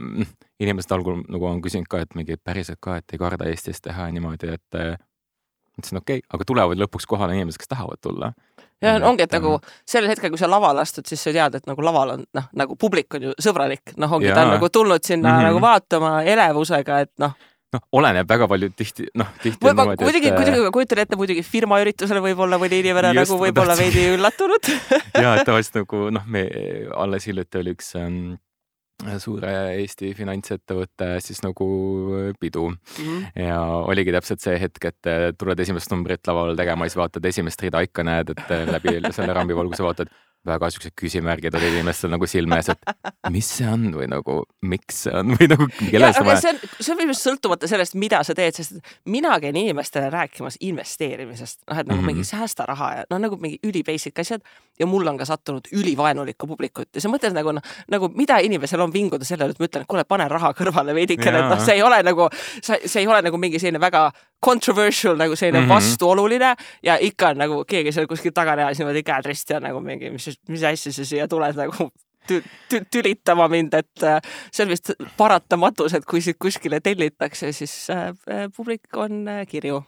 inimesed 0.60 0.94
algul 0.94 1.22
nagu 1.26 1.50
on 1.50 1.62
küsinud 1.64 1.90
ka, 1.90 2.02
et 2.04 2.14
mingi 2.18 2.38
päriselt 2.38 2.80
ka, 2.84 2.98
et 3.00 3.16
ei 3.16 3.20
karda 3.20 3.48
Eestis 3.50 3.82
teha 3.84 4.10
niimoodi, 4.14 4.54
et 4.58 4.78
äh, 4.78 4.94
ütlesin 5.78 6.00
okei 6.02 6.20
okay,, 6.20 6.28
aga 6.34 6.48
tulevad 6.48 6.80
lõpuks 6.84 7.08
kohale 7.08 7.36
inimesed, 7.38 7.60
kes 7.62 7.70
tahavad 7.70 8.00
tulla. 8.02 8.32
ja 8.82 8.96
ongi, 9.02 9.26
et 9.26 9.34
nagu 9.34 9.56
ähm, 9.56 9.76
sellel 9.88 10.12
hetkel, 10.12 10.32
kui 10.34 10.40
sa 10.40 10.50
lavale 10.50 10.82
astud, 10.84 11.06
siis 11.08 11.22
sa 11.22 11.34
tead, 11.34 11.60
et 11.60 11.68
nagu 11.70 11.84
laval 11.84 12.16
on 12.16 12.24
noh, 12.34 12.48
nagu 12.58 12.76
publik 12.78 13.18
on 13.18 13.30
ju 13.30 13.36
sõbralik, 13.42 13.94
noh, 13.96 14.18
ongi, 14.18 14.32
ta 14.34 14.44
on 14.46 14.56
nagu 14.56 14.68
tulnud 14.72 15.04
sinna 15.04 15.32
mm 15.32 15.38
-hmm. 15.38 15.48
nagu 15.50 15.62
vaatama 15.64 16.16
elevusega, 16.22 17.00
et 17.06 17.14
noh 17.18 17.36
noh, 17.74 17.84
oleneb 18.00 18.28
väga 18.30 18.48
palju 18.50 18.70
tihti, 18.76 19.06
noh 19.18 19.30
tihti 19.42 19.68
on 19.68 19.76
niimoodi, 19.76 19.98
et. 19.98 20.06
muidugi, 20.08 20.32
kuidagi 20.34 20.64
ma 20.64 20.74
kujutan 20.74 21.02
ette, 21.04 21.20
muidugi 21.20 21.44
firma 21.46 21.80
üritusel 21.82 22.20
võib-olla 22.24 22.58
mõni 22.60 22.82
inimene 22.82 23.12
just, 23.12 23.22
nagu 23.26 23.40
võib-olla 23.42 23.76
veidi 23.78 24.04
üllatunud 24.14 24.70
ja, 25.24 25.34
et 25.36 25.48
tavaliselt 25.48 25.80
nagu 25.82 26.04
noh, 26.16 26.28
me 26.28 26.44
alles 26.96 27.28
hiljuti 27.28 27.60
oli 27.60 27.74
üks 27.76 27.92
ähm, 28.00 28.38
suure 29.22 29.52
Eesti 29.78 30.10
finantsettevõtte 30.18 31.10
siis 31.22 31.42
nagu 31.44 31.66
pidu 32.40 32.70
mm 32.70 32.78
-hmm. 32.96 33.44
ja 33.44 33.60
oligi 33.86 34.14
täpselt 34.16 34.42
see 34.42 34.56
hetk, 34.58 34.88
et 34.90 35.38
tuled 35.38 35.60
esimest 35.60 35.92
numbrit 35.92 36.26
laval 36.26 36.56
tegema, 36.56 36.88
siis 36.88 36.98
vaatad 36.98 37.24
esimest 37.24 37.62
rida 37.62 37.84
ikka 37.84 38.02
näed, 38.02 38.32
et 38.34 38.72
läbi 38.72 38.98
selle 39.12 39.36
rambivalguse 39.36 39.84
vaatad 39.86 40.10
väga 40.46 40.70
siuksed 40.72 40.94
küsimärgid 40.98 41.54
olid 41.58 41.74
inimestel 41.78 42.12
nagu 42.12 42.26
silme 42.30 42.58
ees, 42.60 42.70
et 42.72 43.32
mis 43.34 43.48
see 43.58 43.66
on 43.68 43.88
või 43.94 44.06
nagu 44.10 44.38
miks 44.70 45.02
see 45.04 45.14
on 45.18 45.34
või 45.34 45.48
nagu 45.50 45.66
kellele 45.78 46.12
seda 46.14 46.26
vaja. 46.28 46.42
see 46.44 46.52
on, 46.52 46.60
see 46.78 46.92
on 46.94 47.00
meelest 47.00 47.26
sõltumata 47.26 47.70
sellest, 47.70 47.96
mida 47.98 48.20
sa 48.26 48.36
teed, 48.38 48.56
sest 48.56 48.78
mina 49.10 49.34
käin 49.42 49.56
inimestele 49.58 50.10
rääkimas 50.14 50.60
investeerimisest, 50.64 51.60
noh, 51.66 51.80
et 51.80 51.86
nagu 51.86 51.98
mm 51.98 52.04
-hmm. 52.04 52.14
mingi 52.14 52.28
säästa 52.28 52.66
raha 52.68 52.90
ja 53.00 53.04
noh, 53.10 53.22
nagu 53.26 53.40
mingi 53.40 53.58
üli 53.66 53.82
basic 53.84 54.18
asjad 54.18 54.44
ja 54.78 54.86
mul 54.86 55.06
on 55.06 55.18
ka 55.18 55.24
sattunud 55.28 55.68
ülivaenulikku 55.72 56.46
publikut 56.46 56.88
ja 56.94 57.00
sa 57.00 57.10
mõtled 57.12 57.34
nagu 57.34 57.52
noh, 57.52 57.62
nagu 57.90 58.10
mida 58.14 58.38
inimesel 58.38 58.80
on 58.80 58.92
vinguda 58.92 59.24
sellele, 59.24 59.50
et 59.50 59.58
ma 59.58 59.66
ütlen, 59.66 59.82
et 59.82 59.90
kuule, 59.90 60.04
pane 60.04 60.28
raha 60.28 60.52
kõrvale 60.54 60.94
veidikene, 60.94 61.38
et 61.38 61.50
noh, 61.50 61.64
see 61.64 61.74
ei 61.74 61.82
ole 61.82 62.02
nagu, 62.02 62.28
see 62.62 63.02
ei 63.02 63.06
ole 63.06 63.22
nagu 63.22 63.38
mingi 63.38 63.58
selline 63.58 63.80
väga 63.80 64.10
controversial 64.44 65.16
nagu 65.16 65.36
selline 65.36 65.60
mm 65.60 65.64
-hmm. 65.64 65.74
vastuoluline 65.74 66.54
ja 66.82 66.98
ikka 67.00 67.28
on 67.28 67.38
nagu 67.38 67.64
keegi 67.64 67.92
seal 67.92 68.06
kuskil 68.06 68.32
tagareas 68.34 68.78
niimoodi 68.78 69.02
käed 69.02 69.26
risti 69.26 69.52
ja 69.52 69.60
nagu 69.60 69.80
mingi, 69.80 70.10
mis, 70.10 70.30
mis 70.48 70.62
asja 70.62 70.92
sa 70.92 71.04
siia 71.04 71.28
tuled 71.28 71.56
nagu 71.56 71.90
tü, 72.28 72.42
tü, 72.68 72.82
tülitama 72.90 73.48
mind, 73.48 73.74
et 73.74 74.02
äh, 74.02 74.20
see 74.52 74.64
on 74.64 74.72
vist 74.72 74.90
paratamatus, 75.16 75.94
et 75.94 76.04
kui 76.04 76.20
sind 76.20 76.38
kuskile 76.38 76.80
tellitakse, 76.80 77.52
siis 77.52 77.90
äh, 77.90 78.12
publik 78.56 78.96
on 78.96 79.28
äh, 79.28 79.46
kirju 79.46 79.82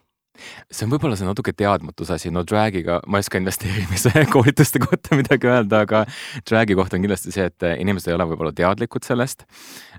see 0.70 0.86
on 0.86 0.92
võib-olla 0.94 1.18
see 1.18 1.28
natuke 1.28 1.54
teadmatuse 1.56 2.16
asi, 2.16 2.32
no 2.34 2.42
drag'iga, 2.46 3.00
ma 3.06 3.20
ei 3.20 3.24
oska 3.26 3.40
investeerimise 3.40 4.12
koolituste 4.34 4.82
kohta 4.82 5.18
midagi 5.18 5.50
öelda, 5.50 5.84
aga 5.86 6.04
drag'i 6.48 6.76
kohta 6.78 6.98
on 6.98 7.06
kindlasti 7.06 7.34
see, 7.34 7.48
et 7.50 7.66
inimesed 7.72 8.10
ei 8.10 8.18
ole 8.18 8.28
võib-olla 8.32 8.52
teadlikud 8.56 9.06
sellest. 9.06 9.46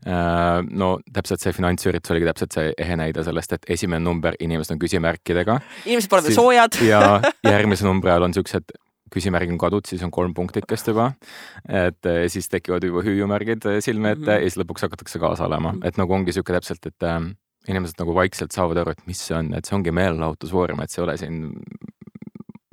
Äh, 0.01 0.61
no 0.69 0.93
täpselt 1.13 1.43
see 1.43 1.55
finantsüritus 1.55 2.13
oligi 2.13 2.29
täpselt 2.31 2.57
see 2.57 2.71
ehe 2.81 2.97
näide 2.99 3.25
sellest, 3.27 3.57
et 3.57 3.67
esimene 3.77 4.03
number, 4.03 4.37
inimesed 4.39 4.75
on 4.75 4.81
küsimärkidega. 4.81 5.59
inimesed 5.85 6.11
pole 6.11 6.25
veel 6.27 6.37
soojad. 6.37 6.79
ja 6.91 7.19
järgmise 7.55 7.87
numbri 7.87 8.13
ajal 8.13 8.29
on 8.29 8.37
siuksed 8.37 8.75
küsimärg 9.11 9.51
on 9.51 9.59
kadud, 9.59 9.83
siis 9.89 10.03
on 10.07 10.11
kolm 10.13 10.33
punktikest 10.33 10.87
juba. 10.87 11.11
et 11.67 12.07
siis 12.31 12.47
tekivad 12.47 12.85
juba 12.87 13.03
hüüumärgid 13.03 13.67
silme 13.83 14.13
ette 14.15 14.21
mm 14.21 14.27
-hmm. 14.27 14.43
ja 14.43 14.49
siis 14.49 14.57
lõpuks 14.61 14.87
hakatakse 14.87 15.19
kaasa 15.19 15.45
olema, 15.45 15.73
et 15.83 15.97
nagu 15.97 16.13
ongi 16.13 16.31
sihuke 16.31 16.53
täpselt, 16.53 16.85
et 16.85 17.07
inimesed 17.69 17.99
nagu 18.01 18.15
vaikselt 18.17 18.55
saavad 18.55 18.81
aru, 18.81 18.95
et 18.95 19.05
mis 19.09 19.19
see 19.27 19.37
on, 19.37 19.53
et 19.57 19.67
see 19.67 19.77
ongi 19.77 19.93
meelelahutusvorm, 19.93 20.81
et 20.81 20.93
see 20.93 21.01
ei 21.01 21.05
ole 21.05 21.17
siin 21.21 21.43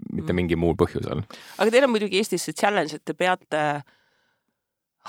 mitte 0.08 0.32
mm. 0.32 0.36
mingil 0.40 0.60
muul 0.60 0.76
põhjusel. 0.78 1.22
aga 1.58 1.70
teil 1.70 1.86
on 1.86 1.94
muidugi 1.94 2.20
Eestis 2.22 2.48
see 2.48 2.56
challenge, 2.56 2.96
et 2.96 3.04
te 3.04 3.16
peate 3.18 3.62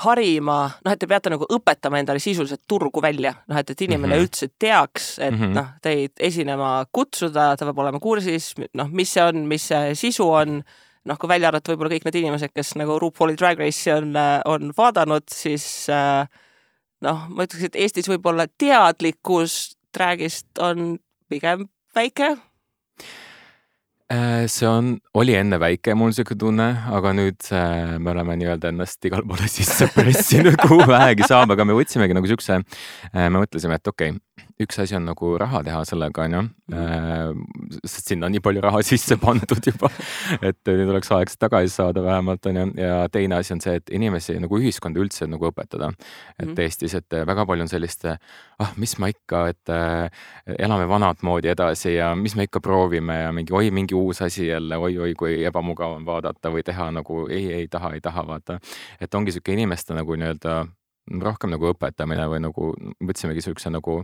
harima, 0.04 0.60
noh, 0.86 0.94
et 0.94 1.00
te 1.02 1.08
peate 1.10 1.32
nagu 1.34 1.48
õpetama 1.52 2.00
endale 2.00 2.22
sisuliselt 2.24 2.64
turgu 2.70 3.02
välja, 3.04 3.34
noh, 3.52 3.60
et, 3.60 3.72
et 3.74 3.82
inimene 3.88 4.14
mm 4.14 4.20
-hmm. 4.20 4.28
üldse 4.28 4.50
teaks, 4.60 5.08
et 5.20 5.34
mm 5.34 5.40
-hmm. 5.40 5.56
noh, 5.56 5.72
teid 5.82 6.12
esinema 6.20 6.86
kutsuda, 6.92 7.56
ta 7.58 7.66
peab 7.66 7.80
olema 7.84 8.00
kursis, 8.00 8.54
noh, 8.74 8.88
mis 8.88 9.14
see 9.14 9.24
on, 9.24 9.48
mis 9.48 9.68
see 9.68 9.96
sisu 9.96 10.30
on, 10.30 10.62
noh, 11.06 11.18
kui 11.18 11.30
välja 11.30 11.48
arvata 11.48 11.72
võib-olla 11.72 11.96
kõik 11.96 12.06
need 12.06 12.20
inimesed, 12.22 12.54
kes 12.56 12.76
nagu 12.76 13.00
RuPauli 13.00 13.36
Drag 13.38 13.60
Race'i 13.60 13.96
on, 13.96 14.14
on 14.46 14.74
vaadanud, 14.78 15.24
siis 15.32 15.90
äh, 15.90 16.28
noh, 17.06 17.26
ma 17.32 17.48
ütleks, 17.48 17.70
et 17.70 17.80
Eestis 17.80 18.10
võib-olla 18.12 18.48
teadlikkus 18.60 19.76
dragist 19.96 20.62
on 20.62 20.98
pigem 21.30 21.68
väike. 21.96 22.36
Äh, 24.10 24.48
see 24.50 24.66
on, 24.66 24.96
oli 25.14 25.36
enne 25.38 25.60
väike, 25.62 25.94
mul 25.94 26.10
on 26.10 26.16
siuke 26.18 26.34
tunne, 26.40 26.66
aga 26.98 27.12
nüüd 27.14 27.46
äh, 27.54 27.98
me 28.02 28.10
oleme 28.16 28.40
nii-öelda 28.42 28.72
ennast 28.74 29.06
igale 29.06 29.28
poole 29.30 29.50
sisse 29.58 29.86
pressinud, 29.94 30.58
kuhu 30.64 30.88
vähegi 30.90 31.28
saab, 31.30 31.54
aga 31.54 31.68
me 31.70 31.78
võtsimegi 31.78 32.18
nagu 32.18 32.32
siukse, 32.32 32.58
äh, 33.14 33.28
me 33.28 33.38
mõtlesime, 33.38 33.78
et 33.78 33.92
okei 33.94 34.16
okay,, 34.16 34.49
üks 34.60 34.80
asi 34.84 34.96
on 34.98 35.06
nagu 35.08 35.32
raha 35.40 35.62
teha 35.64 35.80
sellega, 35.88 36.26
onju. 36.28 36.42
Mhm. 36.70 37.44
sest 37.86 38.12
sinna 38.12 38.28
on 38.28 38.34
nii 38.36 38.42
palju 38.44 38.62
raha 38.62 38.82
sisse 38.90 39.16
pandud 39.22 39.66
juba, 39.66 39.90
et 40.42 40.60
nüüd 40.68 40.92
oleks 40.92 41.12
aeg 41.16 41.32
see 41.32 41.40
tagasi 41.40 41.72
saada 41.74 42.04
vähemalt, 42.04 42.46
onju. 42.52 42.66
ja 42.78 43.08
teine 43.12 43.40
asi 43.40 43.54
on 43.56 43.64
see, 43.64 43.78
et 43.80 43.94
inimesi 43.96 44.36
nagu 44.40 44.60
ühiskonda 44.60 45.00
üldse 45.00 45.28
nagu 45.32 45.50
õpetada. 45.50 45.92
et 46.40 46.46
mm 46.46 46.54
-hmm. 46.54 46.60
Eestis, 46.60 46.94
et 46.94 47.20
väga 47.32 47.46
palju 47.46 47.64
on 47.64 47.72
sellist, 47.72 48.06
ah, 48.06 48.74
mis 48.78 48.98
ma 49.00 49.08
ikka, 49.08 49.48
et 49.50 49.70
äh, 49.70 50.10
elame 50.60 50.88
vanat 50.88 51.24
moodi 51.24 51.48
edasi 51.48 51.96
ja 51.96 52.16
mis 52.16 52.36
me 52.36 52.44
ikka 52.44 52.60
proovime 52.60 53.22
ja 53.22 53.32
mingi 53.32 53.54
oi, 53.54 53.72
mingi 53.72 53.96
uus 53.96 54.22
asi 54.22 54.48
jälle 54.48 54.78
oi,, 54.78 54.90
oi-oi, 54.98 55.16
kui 55.16 55.44
ebamugav 55.46 55.96
on 55.96 56.06
vaadata 56.06 56.52
või 56.52 56.64
teha 56.64 56.92
nagu 56.92 57.28
ei, 57.30 57.54
ei 57.54 57.68
taha, 57.68 57.94
ei 57.94 58.02
taha, 58.02 58.28
vaata. 58.28 58.60
et 59.02 59.16
ongi 59.16 59.32
sihuke 59.32 59.54
inimeste 59.54 59.94
nagu 59.94 60.16
nii-öelda 60.16 60.66
rohkem 61.22 61.50
nagu 61.54 61.72
õpetamine 61.74 62.28
või 62.30 62.44
nagu 62.44 62.74
võtsimegi 63.02 63.42
siukse 63.42 63.72
nagu 63.74 64.04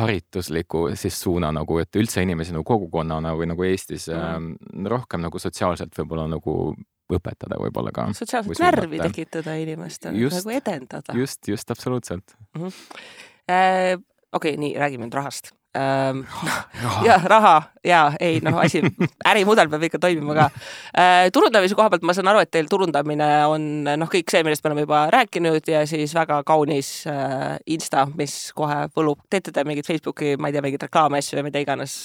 haritusliku 0.00 0.88
siis 0.98 1.20
suuna 1.22 1.52
nagu, 1.54 1.78
et 1.78 1.96
üldse 1.96 2.22
inimesi 2.24 2.54
nagu 2.54 2.66
kogukonnana 2.66 3.34
või 3.38 3.48
nagu 3.52 3.66
Eestis 3.66 4.08
mm. 4.10 4.54
äh, 4.56 4.88
rohkem 4.90 5.22
nagu 5.22 5.38
sotsiaalselt 5.38 5.94
võib-olla 6.00 6.26
nagu 6.34 6.74
õpetada 7.14 7.58
võib-olla 7.60 7.92
ka. 7.94 8.08
sotsiaalset 8.16 8.62
närvi 8.64 8.98
tekitada 9.02 9.54
inimestele, 9.60 10.30
nagu 10.32 10.54
edendada. 10.54 11.14
just, 11.14 11.46
just 11.48 11.70
absoluutselt 11.70 12.36
mm. 12.56 12.64
-hmm. 12.64 12.72
Äh, 13.44 14.00
okei 14.32 14.54
okay,, 14.54 14.60
nii, 14.60 14.74
räägime 14.80 15.06
nüüd 15.06 15.14
rahast 15.14 15.52
ähm,. 15.78 16.24
ja 17.04 17.18
raha 17.34 17.54
ja 17.84 18.00
ei 18.20 18.40
noh, 18.44 18.58
asi, 18.62 18.82
ärimudel 19.30 19.70
peab 19.72 19.86
ikka 19.88 20.00
toimima 20.02 20.36
ka 20.38 20.48
äh,. 20.96 21.30
turundamise 21.34 21.76
koha 21.78 21.90
pealt 21.92 22.06
ma 22.06 22.16
saan 22.16 22.30
aru, 22.32 22.42
et 22.44 22.52
teil 22.54 22.68
turundamine 22.70 23.28
on 23.50 23.68
noh, 23.84 24.10
kõik 24.10 24.32
see, 24.32 24.44
millest 24.46 24.64
me 24.64 24.72
oleme 24.72 24.86
juba 24.86 25.04
rääkinud 25.14 25.70
ja 25.70 25.84
siis 25.90 26.14
väga 26.16 26.42
kaunis 26.46 26.92
äh, 27.10 27.56
Insta, 27.66 28.06
mis 28.18 28.52
kohe 28.56 28.84
võlub. 28.96 29.22
teete 29.30 29.52
te 29.54 29.64
mingit 29.64 29.86
Facebooki, 29.86 30.36
ma 30.38 30.50
ei 30.50 30.56
tea, 30.56 30.64
mingeid 30.64 30.86
reklaamiasju 30.88 31.40
ja 31.40 31.46
mida 31.46 31.62
iganes 31.62 31.98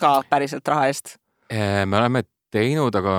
ka 0.00 0.18
päriselt 0.30 0.68
raha 0.68 0.88
eest? 0.90 1.16
Äh, 1.52 1.84
me 1.86 2.00
oleme 2.00 2.24
teinud, 2.54 2.94
aga 2.98 3.14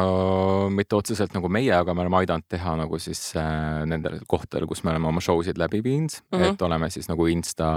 mitte 0.73 0.97
otseselt 0.97 1.35
nagu 1.35 1.49
meie, 1.51 1.71
aga 1.75 1.93
me 1.95 2.05
oleme 2.05 2.19
aidanud 2.21 2.47
teha 2.51 2.75
nagu 2.79 2.99
siis 3.01 3.21
äh, 3.39 3.83
nendel 3.89 4.19
kohtadel, 4.31 4.67
kus 4.69 4.83
me 4.85 4.93
oleme 4.93 5.09
oma 5.11 5.23
show 5.23 5.41
sid 5.45 5.59
läbi 5.61 5.83
viinud 5.83 6.15
mm, 6.15 6.39
-hmm. 6.39 6.53
et 6.53 6.61
oleme 6.67 6.89
siis 6.89 7.09
nagu 7.11 7.27
Insta, 7.31 7.69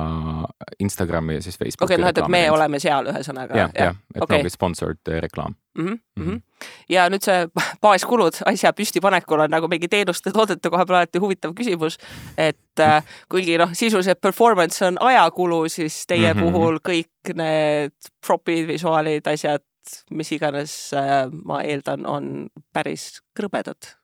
Instagrami 0.78 1.38
ja 1.38 1.42
siis 1.42 1.58
Facebooki. 1.58 1.94
okei 1.94 2.02
okay,, 2.02 2.04
noh, 2.04 2.26
et, 2.26 2.32
me 2.32 2.50
oleme 2.50 2.80
seal 2.82 3.10
ühesõnaga. 3.12 3.56
jah, 3.56 3.72
jah, 3.74 3.96
et 4.14 4.22
okay. 4.22 4.38
ongi 4.38 4.54
sponsored 4.54 5.14
reklaam 5.26 5.54
mm. 5.78 5.86
-hmm. 5.86 5.98
Mm 6.16 6.26
-hmm. 6.26 6.40
ja 6.88 7.08
nüüd 7.08 7.24
see 7.24 7.48
baaskulud 7.82 8.42
asja 8.46 8.72
püstipanekul 8.72 9.40
on 9.40 9.50
nagu 9.50 9.68
mingi 9.68 9.88
teenuste, 9.88 10.30
toodete 10.32 10.70
koha 10.70 10.86
peal 10.86 10.96
alati 10.96 11.18
huvitav 11.18 11.54
küsimus, 11.54 11.98
et 12.38 12.80
äh, 12.80 13.04
kuigi 13.28 13.58
noh, 13.58 13.70
sisuliselt 13.72 14.20
performance 14.20 14.86
on 14.86 14.96
ajakulu, 15.00 15.68
siis 15.68 16.06
teie 16.06 16.34
mm 16.34 16.40
-hmm. 16.40 16.42
puhul 16.42 16.78
kõik 16.88 17.34
need 17.34 17.92
propid, 18.26 18.66
visuaalid, 18.66 19.26
asjad 19.26 19.62
mis 20.10 20.32
iganes 20.32 20.74
äh, 20.96 21.26
ma 21.30 21.62
eeldan, 21.66 22.06
on 22.06 22.48
päris 22.74 23.20
krõbedad 23.36 23.94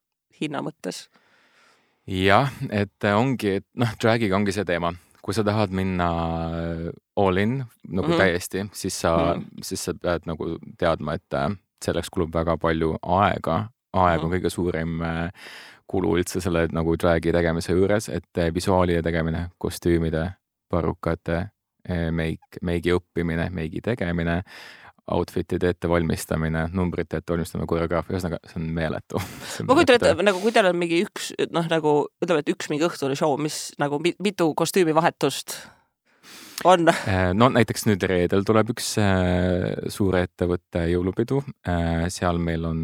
hinna 0.40 0.62
mõttes. 0.64 1.08
jah, 2.06 2.52
et 2.70 3.08
ongi, 3.14 3.58
et 3.60 3.66
noh, 3.80 3.94
drag'iga 4.00 4.36
ongi 4.36 4.52
see 4.52 4.66
teema, 4.68 4.92
kui 5.24 5.36
sa 5.36 5.44
tahad 5.46 5.72
minna 5.74 6.08
äh, 6.60 6.88
all 7.16 7.38
in 7.40 7.62
nagu 7.88 8.08
mm 8.08 8.12
-hmm. 8.12 8.18
täiesti, 8.18 8.66
siis 8.72 9.00
sa 9.00 9.16
mm, 9.16 9.42
-hmm. 9.42 9.62
siis 9.62 9.84
sa 9.84 9.94
pead 9.94 10.26
nagu 10.26 10.58
teadma, 10.78 11.14
et 11.14 11.34
äh, 11.34 11.50
selleks 11.84 12.10
kulub 12.10 12.34
väga 12.34 12.56
palju 12.56 12.96
aega. 13.02 13.68
aeg 13.92 14.20
on 14.20 14.28
mm 14.28 14.32
-hmm. 14.32 14.36
kõige 14.36 14.50
suurim 14.50 15.00
kulu 15.86 16.16
üldse 16.16 16.40
selle 16.40 16.68
nagu 16.72 16.96
drag'i 16.96 17.32
tegemise 17.32 17.72
juures, 17.72 18.08
et 18.08 18.54
visuaalide 18.54 19.02
tegemine, 19.02 19.50
kostüümide, 19.58 20.32
parukate, 20.68 21.48
meik, 22.10 22.40
meigi 22.62 22.92
õppimine, 22.92 23.50
meigi 23.50 23.80
tegemine 23.80 24.42
outfit'ide 25.12 25.74
ettevalmistamine, 25.74 26.68
numbrite 26.72 27.18
ettevalmistamine, 27.20 27.68
koreograafia, 27.68 28.16
ühesõnaga 28.16 28.38
see 28.48 28.60
on 28.60 28.70
meeletu. 28.76 29.20
ma 29.68 29.76
kujutan 29.76 29.98
ette, 29.98 30.14
nagu 30.24 30.40
kui 30.40 30.54
teil 30.54 30.70
on 30.70 30.78
mingi 30.80 31.02
üks 31.04 31.32
noh, 31.52 31.68
nagu 31.70 31.94
ütleme, 32.24 32.44
et 32.44 32.52
üks 32.54 32.70
mingi 32.72 32.86
õhtune 32.88 33.16
show, 33.18 33.36
mis 33.40 33.74
nagu 33.82 34.00
mitu 34.00 34.50
kostüümivahetust 34.56 35.58
on? 36.64 36.88
Äh, 36.88 37.30
no 37.36 37.50
näiteks 37.52 37.84
nüüd 37.88 38.04
reedel 38.08 38.46
tuleb 38.48 38.72
üks 38.74 38.94
äh, 39.02 39.74
suure 39.92 40.24
ettevõtte 40.28 40.86
jõulupidu 40.88 41.42
äh,. 41.68 42.06
seal 42.12 42.40
meil 42.40 42.64
on 42.68 42.80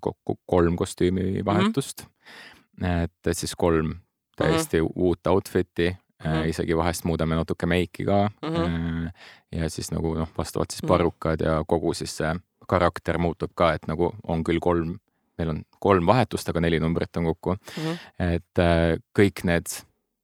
kokku 0.00 0.38
kolm 0.48 0.78
kostüümivahetust 0.80 2.06
mm. 2.06 2.84
-hmm. 2.84 3.08
et 3.10 3.36
siis 3.36 3.52
kolm 3.54 3.98
täiesti 4.36 4.80
mm 4.80 4.86
-hmm. 4.86 4.92
uut 4.96 5.26
outfit'i 5.26 5.96
mm, 6.24 6.30
-hmm. 6.30 6.48
isegi 6.48 6.76
vahest 6.76 7.04
muudame 7.04 7.36
natuke 7.36 7.66
meiki 7.66 8.04
ka 8.04 8.30
mm. 8.42 8.54
-hmm. 8.54 9.10
ja 9.52 9.70
siis 9.70 9.90
nagu 9.92 10.14
noh, 10.14 10.28
vastavalt 10.38 10.70
siis 10.70 10.82
mhm. 10.82 10.88
parrukad 10.88 11.40
ja 11.40 11.64
kogu 11.66 11.94
siis 11.94 12.16
see 12.16 12.34
karakter 12.68 13.18
muutub 13.18 13.50
ka, 13.54 13.72
et 13.72 13.86
nagu 13.90 14.12
on 14.22 14.44
küll 14.44 14.60
kolm, 14.62 14.98
meil 15.38 15.48
on 15.48 15.62
kolm 15.78 16.06
vahetust, 16.06 16.48
aga 16.48 16.60
neli 16.60 16.80
numbrit 16.80 17.16
on 17.16 17.24
kokku 17.24 17.54
mm. 17.54 17.82
-hmm. 17.82 17.98
et 18.34 18.58
äh, 18.58 18.98
kõik 19.18 19.44
need 19.44 19.66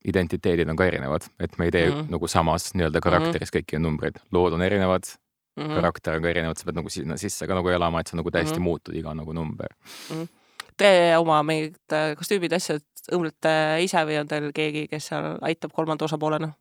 identiteedid 0.07 0.69
on 0.69 0.77
ka 0.77 0.87
erinevad, 0.87 1.27
et 1.41 1.59
me 1.59 1.65
ei 1.65 1.71
tee 1.71 1.91
mm 1.91 1.95
-hmm. 1.95 2.11
nagu 2.11 2.29
samas 2.29 2.75
nii-öelda 2.75 3.01
karakteris 3.01 3.51
mm 3.53 3.59
-hmm. 3.59 3.65
kõiki 3.77 3.83
numbreid, 3.83 4.17
lood 4.33 4.53
on 4.53 4.63
erinevad 4.63 5.03
mm, 5.57 5.63
-hmm. 5.63 5.75
karakter 5.75 6.17
on 6.17 6.23
ka 6.23 6.29
erinev, 6.29 6.55
sa 6.57 6.65
pead 6.65 6.77
nagu 6.77 6.89
sinna 6.91 7.17
sisse 7.17 7.47
ka 7.47 7.55
nagu 7.55 7.69
elama, 7.69 8.01
et 8.01 8.07
sa 8.07 8.17
nagu 8.17 8.31
täiesti 8.31 8.59
mm 8.59 8.59
-hmm. 8.59 8.69
muutud 8.69 8.95
iga 8.95 9.15
nagu 9.15 9.33
number 9.33 9.69
mm. 10.11 10.23
-hmm 10.23 10.36
te 10.81 10.93
oma 11.17 11.41
mingid 11.47 11.97
äh, 11.97 12.13
kostüümid, 12.19 12.55
asjad 12.57 12.85
õmblete 13.15 13.57
ise 13.85 14.03
või 14.07 14.21
on 14.21 14.31
teil 14.31 14.53
keegi, 14.55 14.87
kes 14.91 15.11
seal 15.13 15.37
aitab 15.47 15.75
kolmanda 15.77 16.09
osapoolena? 16.09 16.55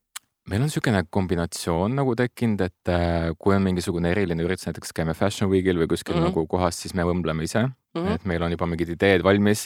meil 0.45 0.61
on 0.61 0.69
niisugune 0.69 0.99
kombinatsioon 1.09 1.95
nagu 1.97 2.13
tekkinud, 2.17 2.59
et 2.67 2.91
äh, 2.93 3.31
kui 3.41 3.55
on 3.55 3.63
mingisugune 3.65 4.11
eriline 4.13 4.45
üritus, 4.45 4.67
näiteks 4.69 4.93
käime 4.93 5.15
Fashion 5.17 5.49
Weekil 5.49 5.79
või 5.81 5.89
kuskil 5.89 6.13
mm 6.13 6.21
-hmm. 6.21 6.35
nagu 6.35 6.45
kohas, 6.51 6.77
siis 6.83 6.93
me 6.93 7.01
õmbleme 7.01 7.47
ise 7.47 7.63
mm. 7.63 7.73
-hmm. 7.95 8.13
et 8.13 8.25
meil 8.29 8.45
on 8.45 8.53
juba 8.53 8.67
mingid 8.69 8.91
ideed 8.93 9.23
valmis, 9.25 9.65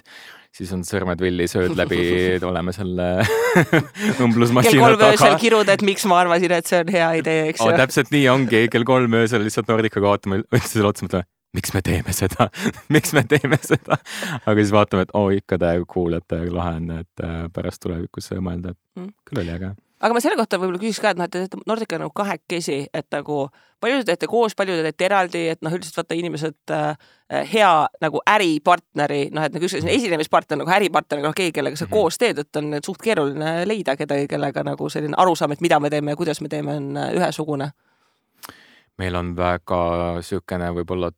siis 0.56 0.72
on 0.72 0.86
sõrmed 0.88 1.20
villi, 1.20 1.48
sööd 1.52 1.76
läbi 1.76 2.40
oleme 2.48 2.72
selle 2.72 3.10
õmblusmasina 4.24 4.72
taga. 4.72 4.72
kell 4.72 4.80
kolm 4.80 5.04
öösel 5.10 5.36
kirud, 5.44 5.74
et 5.76 5.84
miks 5.84 6.06
ma 6.06 6.22
arvasin, 6.24 6.52
et 6.52 6.72
see 6.72 6.80
on 6.80 6.94
hea 6.96 7.12
idee, 7.24 7.50
eks 7.50 7.60
ju 7.60 7.74
oh,. 7.74 7.76
täpselt 7.84 8.16
nii 8.16 8.30
ongi, 8.30 8.68
kell 8.72 8.88
kolm 8.88 9.20
öösel 9.20 9.44
lihtsalt 9.44 9.68
Nordicaga 9.68 10.16
vaatame, 10.16 10.44
selle 10.64 10.88
otsa, 10.94 11.10
mõtleme 11.10 11.28
miks 11.54 11.74
me 11.74 11.82
teeme 11.82 12.14
seda 12.14 12.50
miks 12.96 13.14
me 13.14 13.24
teeme 13.30 13.58
seda? 13.62 13.98
aga 14.46 14.58
siis 14.62 14.74
vaatame, 14.76 15.08
et 15.08 15.14
oo 15.14 15.28
oh, 15.28 15.36
ikka 15.36 15.60
täiega 15.62 15.86
cool, 15.94 16.18
et 16.18 16.28
täiega 16.30 16.56
lahe 16.56 16.80
on, 16.82 16.90
et 17.02 17.24
äh, 17.26 17.46
pärast 17.54 17.82
tulevikus 17.86 18.34
mõelda, 18.38 18.76
et 18.76 19.02
mm. 19.02 19.14
küll 19.30 19.42
oli 19.44 19.56
äge. 19.56 19.72
aga 20.00 20.16
ma 20.16 20.22
selle 20.24 20.38
kohta 20.40 20.60
võib-olla 20.62 20.82
küsiks 20.84 21.02
ka, 21.04 21.14
et 21.14 21.20
noh, 21.20 21.30
et 21.30 21.34
te 21.34 21.42
teete 21.44 21.64
Nordica 21.68 22.00
nagu 22.02 22.14
kahekesi, 22.16 22.80
et 22.94 23.10
nagu 23.16 23.42
palju 23.82 24.04
te 24.04 24.12
teete 24.12 24.30
koos, 24.30 24.56
palju 24.60 24.78
te 24.78 24.86
teete 24.90 25.08
eraldi, 25.10 25.44
et 25.56 25.62
noh, 25.66 25.74
üldiselt 25.74 26.02
vaata 26.02 26.18
inimesed 26.20 26.76
äh, 26.76 27.10
hea 27.54 27.74
nagu 28.06 28.22
äripartneri, 28.30 29.22
noh, 29.34 29.48
et 29.48 29.56
nagu 29.56 29.66
ükskõik 29.66 29.90
esinemispartner 29.96 30.62
nagu 30.62 30.74
äripartner, 30.78 31.24
noh 31.26 31.36
keegi, 31.36 31.56
kellega 31.58 31.80
sa 31.80 31.86
mm 31.86 31.90
-hmm. 31.90 31.98
koos 31.98 32.18
teed, 32.22 32.46
et 32.46 32.62
on 32.62 32.78
suht 32.86 33.02
keeruline 33.02 33.66
leida 33.68 33.96
kedagi, 33.98 34.28
kellega 34.28 34.64
nagu 34.64 34.90
selline 34.90 35.18
arusaam, 35.18 35.52
et 35.52 35.62
mida 35.62 35.80
me 35.80 35.90
teeme 35.90 36.12
ja 36.12 36.16
kuidas 36.16 36.42
me 36.42 36.50
teeme, 36.50 36.76
on 36.76 36.98
äh, 36.98 37.14
ühesugune 37.18 37.72
meil 39.00 39.16
on 39.16 39.32
väga 39.38 39.80
niisugune 40.20 40.72
võib-olla 40.76 41.12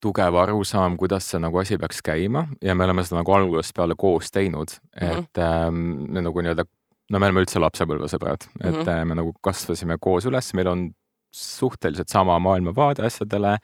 tugev 0.00 0.36
arusaam, 0.38 0.96
kuidas 0.96 1.26
see 1.30 1.40
nagu 1.42 1.58
asi 1.58 1.78
peaks 1.78 2.00
käima 2.06 2.46
ja 2.62 2.74
me 2.74 2.84
oleme 2.84 3.02
seda 3.04 3.20
nagu 3.20 3.32
algusest 3.34 3.74
peale 3.74 3.94
koos 3.98 4.30
teinud, 4.30 4.68
Mhm. 5.00 5.18
et 5.18 5.38
ähm, 5.38 5.80
me 6.12 6.20
nagu 6.22 6.40
nii-öelda, 6.42 6.64
no 7.10 7.18
me 7.18 7.26
oleme 7.26 7.42
üldse 7.44 7.58
lapsepõlvesõbrad, 7.62 8.46
et 8.60 8.74
Mhm. 8.74 8.88
äh, 8.88 9.04
me 9.04 9.14
nagu 9.14 9.32
kasvasime 9.42 9.98
koos 10.00 10.24
üles, 10.26 10.54
meil 10.54 10.68
on 10.68 10.90
suhteliselt 11.34 12.08
sama 12.08 12.38
maailmavaade 12.38 13.02
asjadele. 13.04 13.58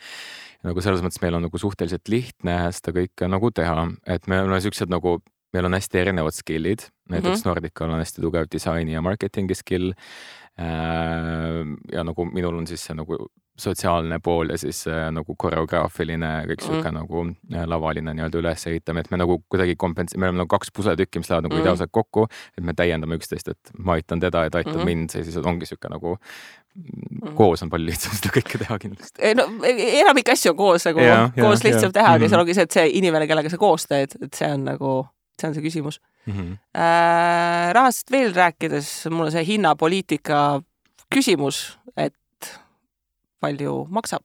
nagu 0.65 0.81
selles 0.81 1.03
mõttes 1.03 1.21
meil 1.21 1.35
on 1.35 1.43
nagu 1.43 1.59
suhteliselt 1.59 2.09
lihtne 2.09 2.73
seda 2.73 2.93
kõike 2.97 3.29
nagu 3.29 3.51
teha, 3.51 3.87
et 4.07 4.27
me 4.27 4.41
oleme 4.41 4.61
siuksed 4.65 4.89
nagu, 4.89 5.19
meil 5.55 5.65
on 5.71 5.75
hästi 5.79 6.01
erinevad 6.03 6.35
skill'id, 6.37 6.89
näiteks 7.11 7.41
Mhm. 7.45 7.49
Nordical 7.49 7.91
on 7.95 8.03
hästi 8.03 8.21
tugev 8.23 8.51
disaini 8.53 8.93
ja 8.97 9.03
marketingi 9.03 9.55
skill. 9.55 9.93
ja 11.93 12.05
nagu 12.07 12.25
minul 12.31 12.59
on 12.61 12.67
siis 12.71 12.85
see 12.87 12.95
nagu 12.95 13.17
sotsiaalne 13.59 14.17
pool 14.23 14.51
ja 14.51 14.57
siis 14.59 14.81
äh, 14.91 15.09
nagu 15.15 15.35
koreograafiline 15.39 16.31
kõik 16.51 16.63
Mhm. 16.63 16.67
sihuke 16.67 16.91
mm. 16.91 16.97
nagu 16.97 17.21
äh, 17.55 17.67
lavaline 17.71 18.15
nii-öelda 18.19 18.41
ülesehitamine, 18.41 19.05
et 19.07 19.11
me 19.15 19.19
nagu 19.21 19.37
kuidagi 19.51 19.77
kompens-, 19.79 20.17
me 20.19 20.27
oleme 20.27 20.41
nagu 20.43 20.51
kaks 20.51 20.73
pusletükki, 20.75 21.19
mis 21.23 21.31
lähevad 21.31 21.47
nagu 21.47 21.55
Mhm. 21.55 21.61
mm. 21.61 21.67
ideaalselt 21.67 21.93
kokku, 21.95 22.27
et 22.59 22.65
me 22.67 22.73
täiendame 22.75 23.15
üksteist, 23.19 23.51
et 23.51 23.71
ma 23.79 23.95
aitan 23.95 24.19
teda 24.21 24.43
ja 24.45 24.51
ta 24.51 24.59
aitab 24.59 24.75
mm 24.75 24.79
Mhm. 24.81 24.83
-hmm. 24.83 24.97
mind 24.97 25.15
ja 25.15 25.25
siis 25.25 25.37
ongi 25.37 25.67
sihuke 25.71 25.89
nagu 25.91 26.17
mm. 26.75 27.35
koos 27.37 27.63
on 27.63 27.71
palju 27.71 27.87
lihtsam 27.87 28.13
seda 28.19 28.35
kõike 28.35 28.59
teha 28.59 28.79
kindlasti. 28.79 29.23
Ei, 29.23 29.35
no 29.35 29.45
e- 29.63 30.01
enamik 30.01 30.29
asju 30.29 30.51
on 30.51 30.57
koos 30.57 30.85
nagu 30.87 31.01
Ja, 31.01 31.31
ja, 31.37 31.45
koos 31.45 31.63
lihtsam 31.65 31.91
ja. 31.91 31.93
teha, 31.93 32.09
aga 32.15 32.25
Mhm. 32.25 32.29
seal 32.31 32.41
ongi 32.41 32.55
see, 32.55 32.63
et 32.63 32.73
see 32.73 32.89
inimene, 32.91 33.27
kellega 33.29 33.51
sa 33.51 33.57
koos 33.57 33.87
teed, 33.87 34.17
et 34.23 34.35
see 34.35 34.51
on 34.53 34.65
nagu, 34.65 35.07
see 35.41 35.49
on 35.49 35.55
see 35.55 35.65
küsimus 35.65 36.01
Mm 36.27 36.33
-hmm. 36.33 36.81
äh,. 36.81 37.73
rahast 37.73 38.11
veel 38.11 38.35
rääkides, 38.35 39.07
mul 39.11 39.27
on 39.27 39.33
see 39.33 39.45
hinnapoliitika 39.45 40.63
küsimus, 41.15 41.79
et 41.97 42.61
palju 43.41 43.87
maksab 43.91 44.25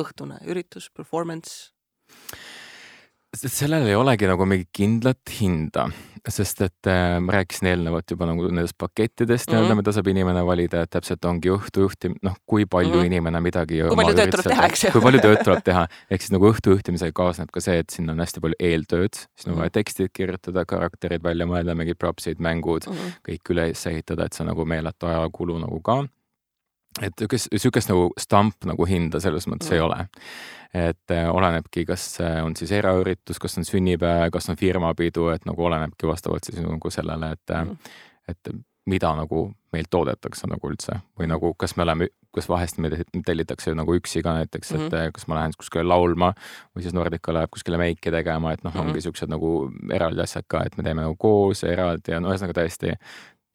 õhtune 0.00 0.38
üritus, 0.46 0.90
performance? 0.90 1.72
Sest 3.40 3.56
sellel 3.62 3.86
ei 3.88 3.94
olegi 3.96 4.26
nagu 4.28 4.44
mingit 4.48 4.68
kindlat 4.76 5.30
hinda, 5.38 5.86
sest 6.28 6.60
et 6.66 6.88
äh, 6.92 7.14
ma 7.24 7.32
rääkisin 7.38 7.70
eelnevalt 7.70 8.12
juba 8.12 8.26
nagu 8.28 8.44
nendest 8.50 8.76
pakettidest 8.76 9.48
Mhm. 9.48 9.54
nii-öelda, 9.56 9.76
mida 9.78 9.94
saab 9.96 10.10
inimene 10.12 10.42
valida, 10.44 10.82
et 10.84 10.90
täpselt 10.92 11.24
ongi 11.24 11.48
õhtujuhtim-, 11.54 12.18
noh, 12.22 12.36
kui 12.46 12.66
palju 12.66 12.92
mm. 12.92 13.00
-hmm. 13.00 13.06
inimene 13.06 13.40
midagi. 13.40 13.80
Kui 13.88 13.96
palju 13.96 14.16
tööd 14.18 14.34
tuleb 14.36 14.50
teha, 14.52 14.66
eks 14.68 14.84
ju. 14.84 14.92
kui 14.92 15.00
palju 15.06 15.20
tööd 15.24 15.42
tuleb 15.48 15.64
teha, 15.64 15.86
ehk 16.10 16.20
siis 16.26 16.34
nagu 16.36 16.52
õhtujuhtimisega 16.52 17.12
kaasneb 17.22 17.50
ka 17.50 17.60
see, 17.64 17.78
et 17.78 17.90
siin 17.90 18.10
on 18.12 18.18
hästi 18.20 18.40
palju 18.44 18.60
eeltööd, 18.60 19.14
siis 19.16 19.46
on 19.46 19.52
Mhm. 19.54 19.60
vaja 19.60 19.70
tekstid 19.80 20.12
kirjutada, 20.12 20.66
karakterid 20.66 21.22
välja 21.22 21.46
mõelda, 21.46 21.74
mingid 21.74 21.96
propsid, 21.98 22.36
mängud 22.38 22.86
Mm 22.86 22.92
-hmm. 22.92 23.12
kõik 23.24 23.44
üles 23.56 23.86
ehitada, 23.86 24.24
et 24.26 24.32
see 24.34 24.44
on 24.44 24.48
nagu 24.52 24.64
meeletu 24.64 25.06
ajakulu 25.06 25.58
nagu 25.58 25.80
ka. 25.80 26.04
Et 27.02 27.12
niisugust, 27.20 27.48
niisugust 27.52 27.88
nagu 27.92 28.08
stamp 28.18 28.64
nagu 28.66 28.86
hinda 28.86 29.20
selles 29.20 29.46
mõttes 29.46 29.70
mm. 29.70 29.74
ei 29.74 29.80
Mm. 29.80 29.84
ole. 29.86 30.08
et 30.74 31.10
äh, 31.10 31.26
olenebki, 31.34 31.84
kas 31.84 32.02
see 32.16 32.42
on 32.42 32.54
siis 32.56 32.70
eraüritus, 32.72 33.38
kas 33.42 33.58
on 33.58 33.64
sünnipäev, 33.64 34.30
kas 34.30 34.48
on 34.50 34.56
firmapidu, 34.56 35.28
et 35.34 35.44
nagu 35.46 35.64
olenebki 35.66 36.06
vastavalt 36.06 36.44
siis 36.46 36.60
nagu 36.62 36.90
sellele, 36.90 37.32
et 37.32 37.54
Mm. 37.54 37.70
mm., 37.70 37.76
et 38.28 38.50
mida 38.86 39.10
nagu 39.14 39.52
meilt 39.72 39.90
toodetakse 39.90 40.46
nagu 40.48 40.68
üldse 40.70 41.00
või 41.18 41.26
nagu, 41.28 41.54
kas 41.58 41.76
me 41.76 41.82
oleme, 41.82 42.08
kas 42.34 42.48
vahest 42.48 42.78
me 42.78 42.88
tellitakse 43.26 43.74
nagu 43.74 43.94
üksi 43.94 44.22
ka 44.22 44.32
näiteks, 44.38 44.70
et 44.72 44.78
Mhm. 44.80 44.86
mm 44.86 44.90
-hmm. 44.98 45.12
kas 45.12 45.26
ma 45.28 45.34
lähen 45.34 45.52
kuskile 45.58 45.82
laulma 45.84 46.32
või 46.76 46.82
siis 46.82 46.94
Nordica 46.94 47.32
läheb 47.32 47.50
kuskile 47.50 47.78
meiki 47.78 48.10
tegema, 48.10 48.52
et 48.52 48.64
noh, 48.64 48.74
Mhm. 48.74 48.80
ongi 48.88 49.00
siuksed 49.00 49.28
nagu 49.28 49.70
eraldi 49.92 50.20
asjad 50.22 50.44
ka, 50.48 50.62
et 50.66 50.76
me 50.76 50.82
teeme 50.82 51.02
nagu 51.02 51.16
koos 51.18 51.64
eraldi 51.64 52.10
ja 52.12 52.20
no 52.20 52.30
ühesõnaga 52.30 52.52
täiesti 52.54 52.92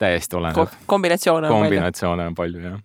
täiesti 0.01 0.35
oleneb. 0.35 0.73
kombinatsioone 0.85 1.47
on 1.47 1.53
palju. 1.53 1.63
kombinatsioone 1.63 2.27
on 2.27 2.35
palju, 2.35 2.63
jah. 2.63 2.79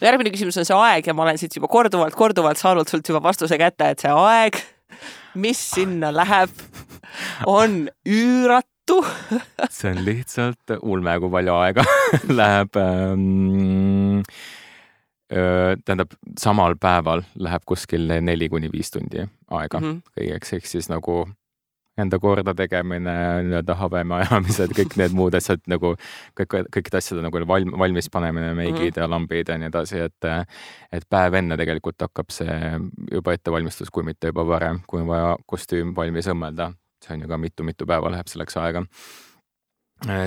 järgmine 0.00 0.32
küsimus 0.34 0.58
on 0.60 0.68
see 0.68 0.78
aeg 0.78 1.10
ja 1.10 1.14
ma 1.16 1.26
olen 1.26 1.40
siit 1.40 1.56
juba 1.56 1.70
korduvalt, 1.70 2.14
korduvalt 2.18 2.60
saanud 2.60 2.90
sult 2.90 3.08
juba 3.10 3.22
vastuse 3.24 3.58
kätte, 3.60 3.90
et 3.94 4.04
see 4.04 4.12
aeg, 4.14 4.60
mis 5.40 5.60
sinna 5.74 6.12
läheb, 6.14 6.52
on 7.50 7.84
üüratu. 8.06 9.00
see 9.74 9.94
on 9.94 10.02
lihtsalt 10.06 10.76
ulme, 10.82 11.16
kui 11.22 11.32
palju 11.32 11.56
aega 11.58 11.86
läheb 12.40 12.76
ähm, 12.82 14.20
tähendab, 15.28 16.12
samal 16.38 16.76
päeval 16.80 17.24
läheb 17.40 17.64
kuskil 17.66 18.12
neli 18.22 18.50
kuni 18.52 18.68
viis 18.72 18.92
tundi 18.94 19.24
aega 19.24 19.80
mm. 19.80 19.86
-hmm. 19.86 20.12
kõigeks, 20.20 20.54
ehk 20.58 20.68
siis 20.68 20.90
nagu 20.92 21.24
enda 21.98 22.18
korda 22.18 22.54
tegemine, 22.54 23.14
nii-öelda 23.46 23.76
habeme 23.78 24.16
ajamised, 24.18 24.72
kõik 24.74 24.96
need 24.98 25.14
muud 25.14 25.34
asjad 25.38 25.62
nagu 25.70 25.94
kõik, 26.38 26.56
kõikide 26.74 26.98
asjade 26.98 27.22
nagu 27.22 27.42
valm, 27.48 27.74
valmis 27.78 28.10
panemine, 28.10 28.54
meigid 28.54 28.94
-hmm. 28.94 29.00
ja 29.00 29.10
lambid 29.10 29.48
ja 29.48 29.58
nii 29.58 29.70
edasi, 29.70 30.00
et 30.08 30.28
et 30.92 31.06
päev 31.10 31.34
enne 31.34 31.56
tegelikult 31.56 32.00
hakkab 32.00 32.30
see 32.30 32.56
juba 33.12 33.32
ettevalmistus, 33.32 33.90
kui 33.90 34.02
mitte 34.02 34.32
juba 34.32 34.46
varem, 34.46 34.80
kui 34.86 35.00
on 35.00 35.06
vaja 35.06 35.36
kostüüm 35.46 35.94
valmis 35.96 36.26
õmmelda. 36.26 36.72
see 37.04 37.14
on 37.14 37.22
ju 37.22 37.28
ka 37.28 37.38
mitu-mitu 37.38 37.86
päeva 37.86 38.10
läheb 38.10 38.26
selleks 38.26 38.56
aega. 38.56 38.84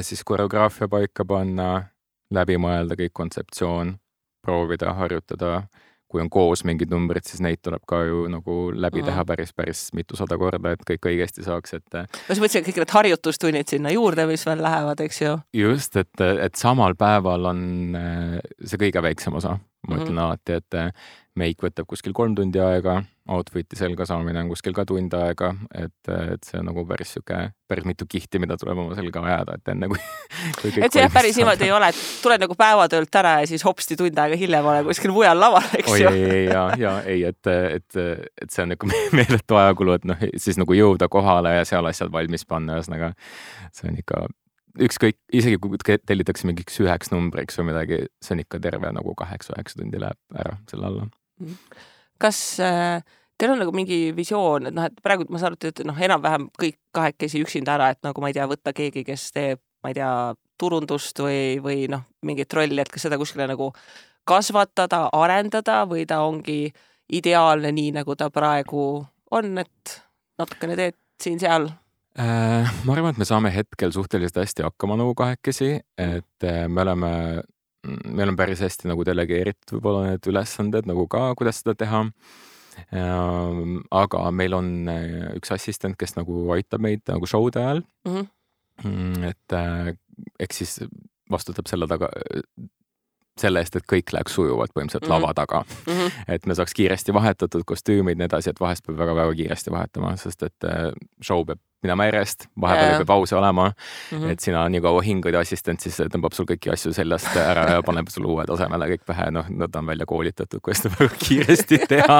siis 0.01 0.23
koreograafia 0.23 0.87
paika 0.87 1.25
panna, 1.25 1.83
läbi 2.31 2.57
mõelda 2.57 2.95
kõik 2.95 3.13
kontseptsioon, 3.13 3.97
proovida, 4.41 4.93
harjutada 4.93 5.67
kui 6.07 6.23
on 6.23 6.29
koos 6.31 6.63
mingid 6.67 6.91
numbrid, 6.91 7.25
siis 7.27 7.41
neid 7.43 7.61
tuleb 7.65 7.83
ka 7.89 8.01
ju 8.07 8.25
nagu 8.31 8.57
läbi 8.75 9.03
teha 9.05 9.25
päris, 9.27 9.53
päris 9.57 9.87
mitusada 9.97 10.37
korda, 10.39 10.73
et 10.75 10.85
kõik 10.87 11.09
õigesti 11.11 11.45
saaks, 11.45 11.77
et. 11.79 11.87
ma 11.93 12.05
just 12.31 12.43
mõtlesin, 12.43 12.63
et 12.63 12.69
kõik 12.69 12.81
need 12.83 12.95
harjutustunnid 12.97 13.73
sinna 13.75 13.93
juurde, 13.93 14.27
mis 14.29 14.45
veel 14.47 14.63
lähevad, 14.63 15.03
eks 15.03 15.21
ju. 15.21 15.37
just, 15.61 15.99
et, 15.99 16.25
et 16.47 16.59
samal 16.59 16.95
päeval 16.99 17.51
on 17.51 17.63
see 18.63 18.79
kõige 18.87 19.03
väiksem 19.03 19.35
osa, 19.37 19.57
ma 19.87 19.95
ütlen 19.95 20.13
mm 20.13 20.17
-hmm. 20.17 20.25
alati, 20.25 20.53
et 20.53 20.97
meik 21.37 21.61
võtab 21.61 21.87
kuskil 21.89 22.13
kolm 22.17 22.35
tundi 22.37 22.59
aega, 22.61 22.97
outfit'i 23.31 23.77
selga 23.77 24.05
saamine 24.07 24.39
on 24.41 24.49
kuskil 24.51 24.73
ka 24.75 24.85
tund 24.87 25.13
aega, 25.17 25.51
et, 25.75 26.09
et 26.09 26.47
see 26.47 26.59
on 26.59 26.69
nagu 26.69 26.83
päris 26.87 27.11
sihuke, 27.15 27.39
päris 27.69 27.85
mitu 27.87 28.07
kihti, 28.09 28.39
mida 28.39 28.57
tuleb 28.59 28.79
oma 28.83 28.95
selga 28.97 29.21
ajada, 29.25 29.57
et 29.59 29.71
enne 29.73 29.89
kui, 29.91 29.99
kui 30.61 30.71
et 30.71 30.93
see 30.95 31.03
jah, 31.03 31.11
päris 31.13 31.37
niimoodi 31.39 31.67
ei 31.67 31.73
ole, 31.75 31.91
et 31.93 32.01
tuled 32.23 32.43
nagu 32.45 32.57
päevatöölt 32.57 33.19
ära 33.21 33.35
ja 33.41 33.51
siis 33.51 33.65
hopsti 33.67 33.99
tund 33.99 34.23
aega 34.23 34.39
hiljem 34.39 34.71
olen 34.71 34.87
kuskil 34.87 35.13
mujal 35.15 35.39
laval, 35.39 35.69
eks 35.77 35.93
oi, 35.93 36.01
ju. 36.01 36.15
ei, 36.15 36.41
ja, 36.47 36.65
ja 36.79 36.95
ei, 37.05 37.23
et, 37.29 37.53
et, 37.53 38.01
et 38.41 38.49
see 38.49 38.63
on 38.63 38.71
niisugune 38.73 39.05
meeletu 39.21 39.61
ajakulu, 39.61 39.97
et 39.99 40.09
noh, 40.09 40.27
siis 40.37 40.59
nagu 40.59 40.77
jõuda 40.77 41.11
kohale 41.11 41.57
ja 41.59 41.69
seal 41.69 41.85
asjad 41.91 42.13
valmis 42.13 42.47
panna, 42.47 42.79
ühesõnaga 42.79 43.13
see 43.75 43.91
on 43.91 44.01
ikka 44.01 44.27
ükskõik, 44.83 45.17
isegi 45.33 45.59
kui 45.61 45.79
tellitakse 45.81 46.47
mingiks 46.49 46.79
üheks 46.83 47.11
numbriks 47.13 47.59
või 47.59 47.71
midagi, 47.71 48.01
see 48.23 48.35
on 48.35 48.43
ikka 48.43 48.59
terve 48.63 48.91
nagu 48.93 49.13
kaheksa-üheksa 49.17 49.81
tundi 49.81 50.01
läheb 50.01 50.39
ära 50.43 50.57
selle 50.69 50.89
alla. 50.89 51.07
kas 52.21 52.39
äh, 52.63 53.01
teil 53.37 53.53
on 53.53 53.61
nagu 53.61 53.73
mingi 53.75 54.11
visioon, 54.17 54.69
et 54.69 54.75
noh, 54.75 54.87
et 54.89 54.99
praegu 55.03 55.27
ma 55.29 55.39
saan 55.41 55.53
aru, 55.53 55.59
et 55.59 55.63
te 55.63 55.71
ütlete 55.71 55.87
noh, 55.89 56.03
enam-vähem 56.09 56.49
kõik 56.59 56.77
kahekesi 56.95 57.41
üksinda 57.45 57.77
ära, 57.77 57.91
et 57.93 58.01
nagu 58.05 58.21
ma 58.21 58.31
ei 58.31 58.37
tea, 58.37 58.47
võtta 58.49 58.73
keegi, 58.75 59.05
kes 59.07 59.29
teeb, 59.35 59.61
ma 59.83 59.93
ei 59.93 59.97
tea, 59.99 60.11
turundust 60.57 61.19
või, 61.21 61.59
või 61.61 61.85
noh, 61.91 62.07
mingit 62.25 62.53
rolli, 62.57 62.79
et 62.81 62.89
kas 62.89 63.05
seda 63.05 63.19
kuskile 63.21 63.45
nagu 63.49 63.69
kasvatada, 64.27 65.05
arendada 65.13 65.83
või 65.87 66.07
ta 66.09 66.23
ongi 66.25 66.71
ideaalne 67.13 67.71
nii, 67.71 67.93
nagu 67.99 68.15
ta 68.19 68.31
praegu 68.33 68.87
on, 69.31 69.51
et 69.61 69.99
natukene 70.41 70.75
teed 70.79 70.97
siin-seal 71.21 71.69
ma 72.17 72.95
arvan, 72.95 73.13
et 73.13 73.21
me 73.21 73.27
saame 73.29 73.51
hetkel 73.53 73.93
suhteliselt 73.93 74.41
hästi 74.41 74.65
hakkama 74.65 74.97
nagu 74.97 75.13
kahekesi, 75.17 75.77
et 76.01 76.45
äh, 76.47 76.63
me 76.71 76.81
oleme, 76.81 77.11
meil 78.09 78.31
on 78.33 78.39
päris 78.39 78.63
hästi 78.65 78.89
nagu 78.89 79.05
delegeeritud 79.05 79.77
võib-olla 79.77 80.11
need 80.11 80.29
ülesanded 80.31 80.89
nagu 80.89 81.05
ka, 81.11 81.29
kuidas 81.37 81.61
seda 81.61 81.77
teha. 81.77 82.05
aga 84.01 84.19
meil 84.31 84.53
on 84.53 84.67
äh, 84.93 85.29
üks 85.37 85.49
assistent, 85.53 85.97
kes 85.97 86.13
nagu 86.13 86.43
aitab 86.53 86.83
meid 86.85 87.01
nagu 87.09 87.25
show'de 87.25 87.57
ajal 87.57 87.81
mm. 88.05 88.27
-hmm. 88.83 89.23
et 89.31 89.53
äh, 89.53 89.93
eks 90.39 90.57
siis 90.61 90.73
vastutab 91.29 91.67
selle 91.67 91.87
taga, 91.87 92.09
selle 93.39 93.63
eest, 93.63 93.75
et 93.75 93.87
kõik 93.93 94.13
läheks 94.13 94.37
sujuvalt 94.37 94.73
põhimõtteliselt 94.73 95.07
mm 95.07 95.13
-hmm. 95.13 95.21
lava 95.21 95.33
taga 95.33 95.63
Mm 95.87 95.93
-hmm. 95.93 96.11
et 96.27 96.45
me 96.45 96.55
saaks 96.55 96.73
kiiresti 96.73 97.13
vahetatud 97.13 97.63
kostüümid, 97.65 98.17
nii 98.17 98.25
edasi, 98.25 98.49
et 98.49 98.59
vahest 98.59 98.85
peab 98.85 98.97
väga-väga 98.97 99.33
kiiresti 99.33 99.71
vahetama, 99.71 100.15
sest 100.17 100.43
et 100.43 100.67
show 101.21 101.45
peab 101.45 101.59
minema 101.83 102.07
järjest, 102.07 102.47
vahepeal 102.61 102.91
ei 102.91 102.97
pea 102.97 103.05
pause 103.05 103.35
olema 103.35 103.69
mm. 103.69 104.17
-hmm. 104.17 104.31
et 104.31 104.39
sina 104.39 104.69
nii 104.69 104.81
kaua 104.81 105.01
hingad 105.01 105.33
ja 105.33 105.39
assistent 105.39 105.79
siis 105.79 105.99
tõmbab 106.13 106.33
sul 106.33 106.45
kõiki 106.49 106.71
asju 106.73 106.93
seljast 106.93 107.37
ära 107.37 107.65
ja 107.71 107.83
paneb 107.85 108.09
sulle 108.09 108.27
uued 108.33 108.49
tasemele 108.49 108.89
kõik 108.93 109.05
pähe, 109.05 109.29
noh, 109.31 109.49
no 109.49 109.67
ta 109.67 109.79
on 109.79 109.91
välja 109.93 110.05
koolitatud, 110.05 110.61
kuidas 110.63 110.83
seda 110.83 110.95
väga 110.99 111.15
kiiresti 111.27 111.79
teha. 111.87 112.19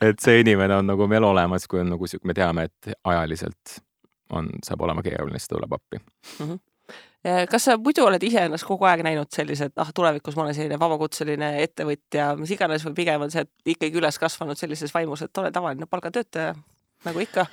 et 0.00 0.20
see 0.20 0.40
inimene 0.40 0.76
on 0.76 0.86
nagu 0.92 1.06
meil 1.06 1.24
olemas, 1.24 1.68
kui 1.68 1.80
on 1.80 1.94
nagu 1.96 2.06
sihuke, 2.06 2.28
me 2.28 2.34
teame, 2.34 2.68
et 2.68 2.92
ajaliselt 3.04 3.80
on, 4.30 4.50
saab 4.64 4.80
olema 4.80 5.02
keeruline, 5.02 5.38
siis 5.38 5.48
ta 5.48 5.56
tuleb 5.56 5.72
appi 5.72 5.98
mm. 5.98 6.46
-hmm 6.46 6.69
kas 7.22 7.66
sa 7.68 7.76
muidu 7.76 8.06
oled 8.06 8.22
ise 8.24 8.46
ennast 8.46 8.64
kogu 8.68 8.86
aeg 8.88 9.02
näinud 9.04 9.28
sellise, 9.34 9.68
et 9.68 9.82
ah, 9.82 9.90
tulevikus 9.94 10.36
ma 10.38 10.46
olen 10.46 10.56
selline 10.56 10.78
vabakutseline 10.80 11.50
ettevõtja, 11.64 12.30
mis 12.40 12.52
iganes 12.56 12.84
või 12.86 12.96
pigem 13.02 13.26
on 13.26 13.32
see, 13.32 13.44
ikkagi 13.74 14.00
üles 14.00 14.18
kasvanud 14.18 14.58
sellises 14.58 14.94
vaimus, 14.94 15.26
et 15.26 15.42
olen 15.42 15.52
tavaline 15.52 15.88
palgatöötaja 15.90 16.54
nagu 17.04 17.26
ikka? 17.26 17.46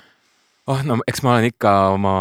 Oh 0.68 0.82
no 0.84 0.98
eks 1.08 1.22
ma 1.24 1.32
olen 1.34 1.48
ikka 1.48 1.70
oma 1.94 2.12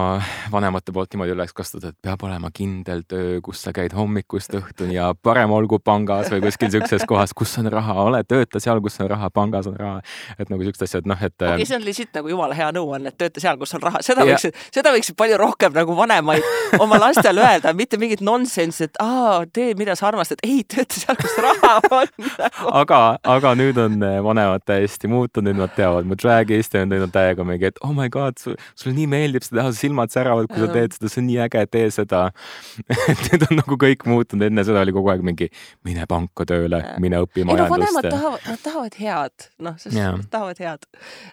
vanemate 0.51 0.93
poolt 0.95 1.12
niimoodi 1.13 1.33
üles 1.36 1.51
kasvatatud, 1.55 1.91
et 1.91 2.07
peab 2.07 2.21
olema 2.23 2.49
kindel 2.55 3.03
töö, 3.10 3.39
kus 3.43 3.60
sa 3.65 3.73
käid 3.75 3.95
hommikust 3.97 4.53
õhtuni 4.55 4.95
ja 4.95 5.10
parem 5.23 5.51
olgu 5.51 5.79
pangas 5.83 6.31
või 6.31 6.45
kuskil 6.45 6.71
siukses 6.71 7.03
kohas, 7.10 7.33
kus 7.38 7.57
on 7.60 7.67
raha, 7.71 7.97
ole, 8.07 8.21
tööta 8.27 8.62
seal, 8.63 8.79
kus 8.83 8.95
on 9.03 9.10
raha, 9.12 9.29
pangas 9.33 9.67
on 9.67 9.75
raha. 9.79 9.99
et 10.39 10.51
nagu 10.53 10.63
siuksed 10.63 10.86
asjad, 10.88 11.10
noh, 11.10 11.19
et. 11.19 11.36
okei 11.36 11.57
okay,, 11.57 11.67
see 11.67 11.75
on 11.79 11.83
lihtsalt 11.83 12.15
nagu 12.21 12.31
jumala 12.31 12.55
hea 12.57 12.69
nõuanne, 12.77 13.12
et 13.12 13.19
tööta 13.19 13.43
seal, 13.43 13.60
kus 13.60 13.75
on 13.75 13.83
raha, 13.83 14.01
seda 14.05 14.23
võiksid, 14.27 14.55
seda 14.79 14.95
võiksid 14.95 15.19
palju 15.19 15.41
rohkem 15.41 15.75
nagu 15.75 15.97
vanemaid 15.97 16.47
oma 16.79 17.01
lastele 17.03 17.43
öelda, 17.43 17.75
mitte 17.75 17.99
mingit 17.99 18.23
nonsense, 18.23 18.88
et 18.88 19.01
aa, 19.03 19.43
tee, 19.51 19.73
mida 19.79 19.97
sa 19.99 20.07
armastad, 20.12 20.39
ei, 20.47 20.63
tööta 20.63 21.01
seal, 21.01 21.19
kus 21.19 21.36
raha 21.43 21.75
on 21.91 22.31
aga, 22.83 23.01
aga 23.27 23.53
nüüd 23.60 23.83
on 23.83 23.99
vanemad 24.23 24.63
täiesti 24.67 25.12
muutunud, 25.12 25.51
nüüd 25.51 25.65
nad 25.65 25.75
teavad 25.75 26.07
mu 26.07 26.15
drag'ist 26.15 26.79
ja 26.79 26.88
nüüd 26.88 27.10
on 27.10 27.12
täiega 27.13 27.43
mingi, 27.47 27.73
et 27.73 27.83
oh 27.83 27.91
my 27.95 28.07
god, 28.13 28.37
et 28.38 28.62
sulle 28.78 28.93
nii 28.95 29.08
meeldib 29.12 29.45
seda 29.45 29.67
silmad 29.76 30.13
säravad, 30.13 30.50
kui 30.52 30.62
sa 30.62 30.69
teed 30.73 30.95
seda, 30.95 31.12
see 31.12 31.21
on 31.23 31.28
nii 31.30 31.39
äge, 31.47 31.63
tee 31.73 31.89
seda 31.93 32.23
et 33.12 33.26
nüüd 33.28 33.47
on 33.50 33.60
nagu 33.62 33.80
kõik 33.84 34.06
muutunud, 34.10 34.47
enne 34.47 34.65
seda 34.67 34.84
oli 34.86 34.95
kogu 34.95 35.12
aeg 35.13 35.26
mingi 35.26 35.50
mine 35.88 36.08
panka 36.10 36.47
tööle, 36.50 36.82
mine 37.04 37.21
õpi 37.26 37.45
majandust. 37.47 37.73
vanemad 37.76 38.10
tahavad, 38.12 38.47
nad 38.47 38.63
tahavad 38.65 39.00
head, 39.02 39.50
noh, 39.67 39.78
sest 39.82 39.97
yeah. 39.97 40.15
nad 40.17 40.30
tahavad 40.34 40.62
head. 40.63 40.88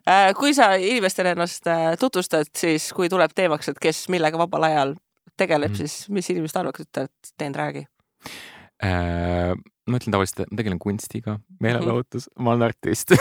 Äh, 0.09 0.31
kui 0.38 0.55
sa 0.57 0.75
inimestele 0.81 1.35
ennast 1.37 1.69
äh, 1.71 1.93
tutvustad, 2.01 2.51
siis 2.57 2.90
kui 2.97 3.11
tuleb 3.12 3.35
teemaks, 3.37 3.73
et 3.73 3.83
kes 3.83 4.07
millega 4.12 4.40
vabal 4.40 4.71
ajal 4.71 4.97
tegeleb 5.37 5.71
mm, 5.71 5.75
-hmm. 5.75 5.95
siis 5.95 6.09
mis 6.09 6.31
inimesed 6.31 6.61
arvavad, 6.61 7.05
et 7.05 7.35
teen 7.38 7.55
räägi 7.55 7.87
äh,? 8.85 9.55
Ma 9.85 9.99
ütlen 10.01 10.14
tavaliselt, 10.14 10.47
et 10.47 10.53
ma 10.53 10.59
tegelen 10.59 10.79
kunstiga, 10.81 11.35
meelelahutus 11.61 12.27
-hmm. 12.29 12.42
ma 12.44 12.51
olen 12.55 12.62
artist. 12.68 13.12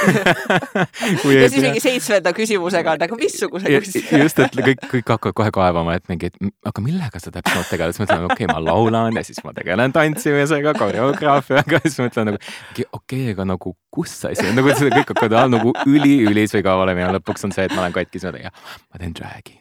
Ja 1.44 1.50
siis 1.50 1.62
mingi 1.62 1.80
seitsmenda 1.80 2.32
küsimusega 2.34 2.96
nagu 3.00 3.16
missuguse 3.20 3.68
kunstiga? 3.68 4.18
just, 4.24 4.40
et 4.40 4.56
kõik, 4.56 4.84
kõik 4.92 5.10
hakkavad 5.14 5.36
kohe 5.36 5.52
kaevama, 5.56 5.96
et 5.98 6.08
mingi, 6.10 6.30
et 6.32 6.38
aga 6.66 6.84
millega 6.84 7.20
sa 7.20 7.32
täpsemalt 7.32 7.70
tegeled, 7.72 7.96
siis 7.96 8.04
ma 8.04 8.08
ütlen, 8.08 8.28
okei 8.30 8.46
okay,, 8.46 8.54
ma 8.54 8.62
laulan 8.64 9.18
ja 9.18 9.24
siis 9.28 9.42
ma 9.44 9.54
tegelen 9.56 9.94
tantsimisega, 9.96 10.74
koreograafiaga, 10.80 11.82
siis 11.84 12.00
ma 12.00 12.08
ütlen 12.12 12.32
nagu 12.32 12.40
okei 12.40 12.88
okay,, 12.92 13.26
aga 13.34 13.48
nagu 13.50 13.76
kus 13.92 14.16
sa 14.22 14.32
siis, 14.36 14.56
nagu 14.56 14.70
kõik 14.70 15.14
hakkavad 15.14 15.52
nagu 15.52 15.76
üli-ülisügavale 15.90 16.96
minema, 16.96 17.18
lõpuks 17.18 17.50
on 17.50 17.56
see, 17.56 17.68
et 17.68 17.76
ma 17.76 17.84
olen 17.86 17.98
katkis, 18.00 18.26
ma 18.30 19.02
teen, 19.02 19.14
drag'i. 19.20 19.60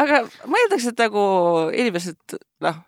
Aga 0.00 0.24
ma 0.48 0.60
eeldaks, 0.64 0.90
et 0.90 1.06
nagu 1.06 1.24
inimesed, 1.76 2.38
noh 2.64 2.82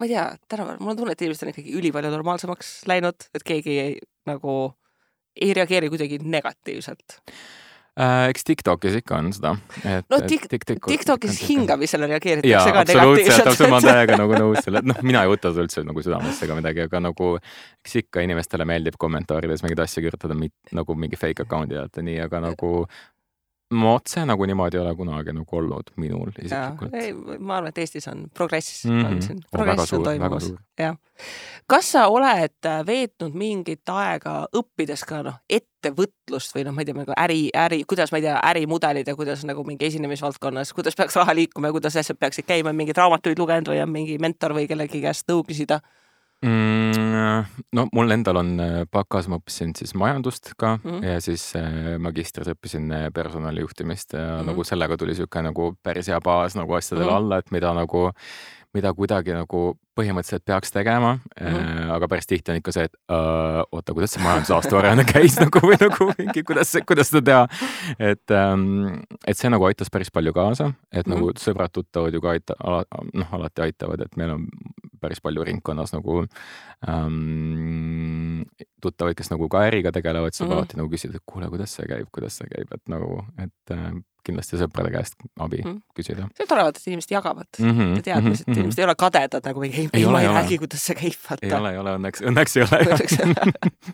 ma 0.00 0.06
ei 0.06 0.14
tea, 0.14 0.28
tänapäeval 0.48 0.80
mul 0.80 0.94
on 0.94 1.00
tunne, 1.02 1.16
et 1.16 1.24
inimesed 1.24 1.46
on 1.46 1.54
ikkagi 1.54 1.74
ülipalju 1.78 2.12
normaalsemaks 2.12 2.76
läinud, 2.90 3.28
et 3.34 3.44
keegi 3.46 3.80
ei, 3.80 3.98
nagu 4.28 4.54
ei 5.40 5.52
reageeri 5.56 5.90
kuidagi 5.92 6.18
negatiivselt 6.22 7.18
äh,. 8.00 8.28
eks 8.32 8.44
Tiktokis 8.48 8.96
ikka 9.00 9.18
on 9.20 9.30
seda. 9.36 9.54
no 10.10 10.20
tik, 10.28 10.46
TikTok, 10.50 10.88
TikTokis 10.88 11.40
hingamisele 11.48 12.08
reageeritakse 12.10 12.72
ka 12.72 12.84
negatiivselt. 12.88 13.46
absoluutselt, 13.46 13.70
ma 13.70 13.80
olen 13.80 13.88
täiega 13.88 14.18
nagu 14.20 14.38
nõus 14.44 14.64
selle, 14.64 14.82
noh, 14.84 15.00
mina 15.04 15.24
ei 15.24 15.32
võta 15.32 15.52
seda 15.52 15.66
üldse 15.66 15.84
nagu 15.86 16.04
südamesse 16.04 16.46
ega 16.48 16.56
midagi, 16.58 16.86
aga 16.88 17.02
nagu 17.08 17.32
eks 17.84 17.98
ikka 18.04 18.24
inimestele 18.26 18.68
meeldib 18.68 18.96
kommentaarides 19.00 19.64
mingeid 19.64 19.84
asju 19.86 20.04
kirjutada, 20.06 20.36
nagu 20.80 20.98
mingi 20.98 21.20
fake 21.20 21.46
account'i 21.46 21.80
alt 21.80 22.00
ja 22.00 22.06
nii, 22.08 22.18
aga 22.26 22.42
nagu 22.48 22.72
ma 23.72 23.94
otse 23.96 24.24
nagu 24.26 24.46
niimoodi 24.48 24.76
ei 24.76 24.82
ole 24.82 24.94
kunagi 24.96 25.32
nagu 25.36 25.56
olnud 25.58 25.92
minul 26.00 26.32
isiklikult. 26.42 26.92
ma 27.38 27.56
arvan, 27.56 27.70
et 27.72 27.78
Eestis 27.78 28.08
on 28.08 28.26
progress 28.34 28.84
mm, 28.84 28.98
-hmm. 28.98 29.06
on 29.06 29.22
siin, 29.22 29.40
progress 29.50 29.92
on 29.92 30.02
toimumas, 30.02 30.52
jah. 30.78 30.96
kas 31.66 31.92
sa 31.92 32.06
oled 32.08 32.66
äh, 32.66 32.86
veetnud 32.86 33.34
mingit 33.34 33.88
aega 33.88 34.34
õppides 34.56 35.06
ka 35.08 35.22
noh, 35.22 35.38
ettevõtlust 35.48 36.54
või 36.56 36.66
noh, 36.66 36.74
ma 36.74 36.84
ei 36.84 36.90
tea, 36.90 36.98
nagu 36.98 37.16
äri, 37.16 37.40
äri, 37.64 37.82
kuidas 37.88 38.12
ma 38.12 38.20
ei 38.20 38.28
tea, 38.28 38.38
ärimudelid 38.50 39.08
ja 39.08 39.16
kuidas 39.16 39.44
nagu 39.48 39.64
mingi 39.64 39.86
esinemisvaldkonnas, 39.86 40.72
kuidas 40.72 40.96
peaks 40.96 41.16
raha 41.16 41.34
liikuma 41.34 41.70
ja 41.70 41.78
kuidas 41.78 41.96
asjad 41.96 42.18
peaksid 42.18 42.46
käima, 42.46 42.72
mingeid 42.72 42.96
raamatuid 42.96 43.38
lugenud 43.38 43.72
või 43.72 43.82
on 43.82 43.90
mingi 43.90 44.18
mentor 44.18 44.56
või 44.58 44.68
kellegi 44.68 45.00
käest 45.00 45.28
nõu 45.28 45.44
küsida 45.48 45.80
mm,? 46.42 47.44
no 47.72 47.86
mul 47.92 48.14
endal 48.14 48.40
on 48.42 48.54
bakas, 48.92 49.26
äh, 49.26 49.32
ma 49.32 49.40
õppisin 49.40 49.74
siis 49.78 49.94
majandust 49.98 50.52
ka 50.56 50.76
mm 50.76 50.90
-hmm. 50.90 51.04
ja 51.12 51.20
siis 51.20 51.52
äh, 51.56 51.98
magistris 51.98 52.48
õppisin 52.54 52.90
äh, 52.92 53.10
personalijuhtimist 53.14 54.12
ja 54.12 54.18
mm 54.18 54.40
-hmm. 54.40 54.46
nagu 54.46 54.64
sellega 54.64 54.96
tuli 54.96 55.12
niisugune 55.12 55.50
nagu 55.50 55.74
päris 55.82 56.08
hea 56.08 56.20
baas 56.20 56.56
nagu 56.56 56.74
asjadele 56.74 57.06
mm 57.06 57.10
-hmm. 57.10 57.16
alla, 57.16 57.38
et 57.38 57.50
mida 57.50 57.74
nagu 57.74 58.12
mida 58.72 58.92
kuidagi 58.96 59.34
nagu 59.36 59.74
põhimõtteliselt 59.98 60.44
peaks 60.48 60.72
tegema 60.72 61.12
mm, 61.14 61.46
-hmm. 61.46 61.90
aga 61.92 62.08
päris 62.08 62.26
tihti 62.26 62.52
on 62.52 62.60
ikka 62.60 62.72
see, 62.72 62.84
et 62.88 62.94
öö, 63.12 63.64
oota, 63.72 63.92
kuidas 63.92 64.14
see 64.14 64.22
majandusaasta 64.24 64.78
aruanne 64.78 65.04
käis 65.12 65.36
nagu 65.40 65.60
või 65.60 65.76
nagu 65.80 66.08
mingi, 66.18 66.42
kuidas, 66.42 66.72
kuidas 66.88 67.12
seda 67.12 67.22
teha. 67.22 67.42
et, 67.98 68.30
ähm, 68.30 69.02
et 69.26 69.36
see 69.36 69.50
nagu 69.52 69.68
aitas 69.68 69.92
päris 69.92 70.10
palju 70.10 70.32
kaasa, 70.32 70.72
et 70.92 71.06
mm 71.06 71.12
-hmm. 71.12 71.16
nagu 71.16 71.32
sõbrad-tuttavad 71.44 72.14
ju 72.14 72.20
ka 72.20 72.32
aita-, 72.32 72.56
noh, 73.12 73.34
alati 73.38 73.62
aitavad, 73.68 74.00
et 74.00 74.16
meil 74.16 74.30
on 74.30 74.48
päris 75.02 75.22
palju 75.24 75.44
ringkonnas 75.48 75.94
nagu 75.94 76.22
ähm, 76.88 78.46
tuttavaid, 78.82 79.18
kes 79.18 79.32
nagu 79.32 79.48
ka 79.52 79.64
äriga 79.66 79.92
tegelevad, 79.94 80.34
siis 80.34 80.46
mm 80.46 80.52
-hmm. 80.52 80.62
alati 80.62 80.80
nagu 80.80 80.92
küsida, 80.92 81.18
et 81.18 81.26
kuule, 81.26 81.50
kuidas 81.50 81.74
see 81.76 81.86
käib, 81.90 82.08
kuidas 82.14 82.38
see 82.40 82.48
käib, 82.54 82.72
et 82.74 82.88
nagu, 82.92 83.24
et 83.38 83.74
äh, 83.74 83.92
kindlasti 84.26 84.60
sõprade 84.60 84.92
käest 84.94 85.18
abi 85.40 85.62
mm 85.64 85.80
küsida. 85.96 86.28
see 86.36 86.46
on 86.46 86.48
tore 86.48 86.68
et 86.68 86.78
inimesed 86.86 87.10
jagavad 87.10 87.48
mm 87.58 87.70
-hmm. 87.70 88.02
teadmised 88.02 88.46
mm, 88.46 88.52
-hmm. 88.52 88.58
inimesed 88.58 88.78
ei 88.78 88.84
ole 88.84 88.94
kadedad 88.94 89.42
nagu 89.44 89.60
mingi, 89.60 89.80
ei, 89.80 89.88
ei, 89.92 90.06
ma 90.06 90.20
ei 90.20 90.28
räägi, 90.28 90.58
kuidas 90.58 90.86
see 90.86 90.94
käib, 90.94 91.18
vaata. 91.30 91.46
ei 91.46 91.52
ole, 91.52 91.72
ei 91.72 91.78
ole, 91.78 91.96
õnneks, 91.98 92.22
õnneks 92.30 92.56
ei 92.56 92.62
ole. 92.62 92.78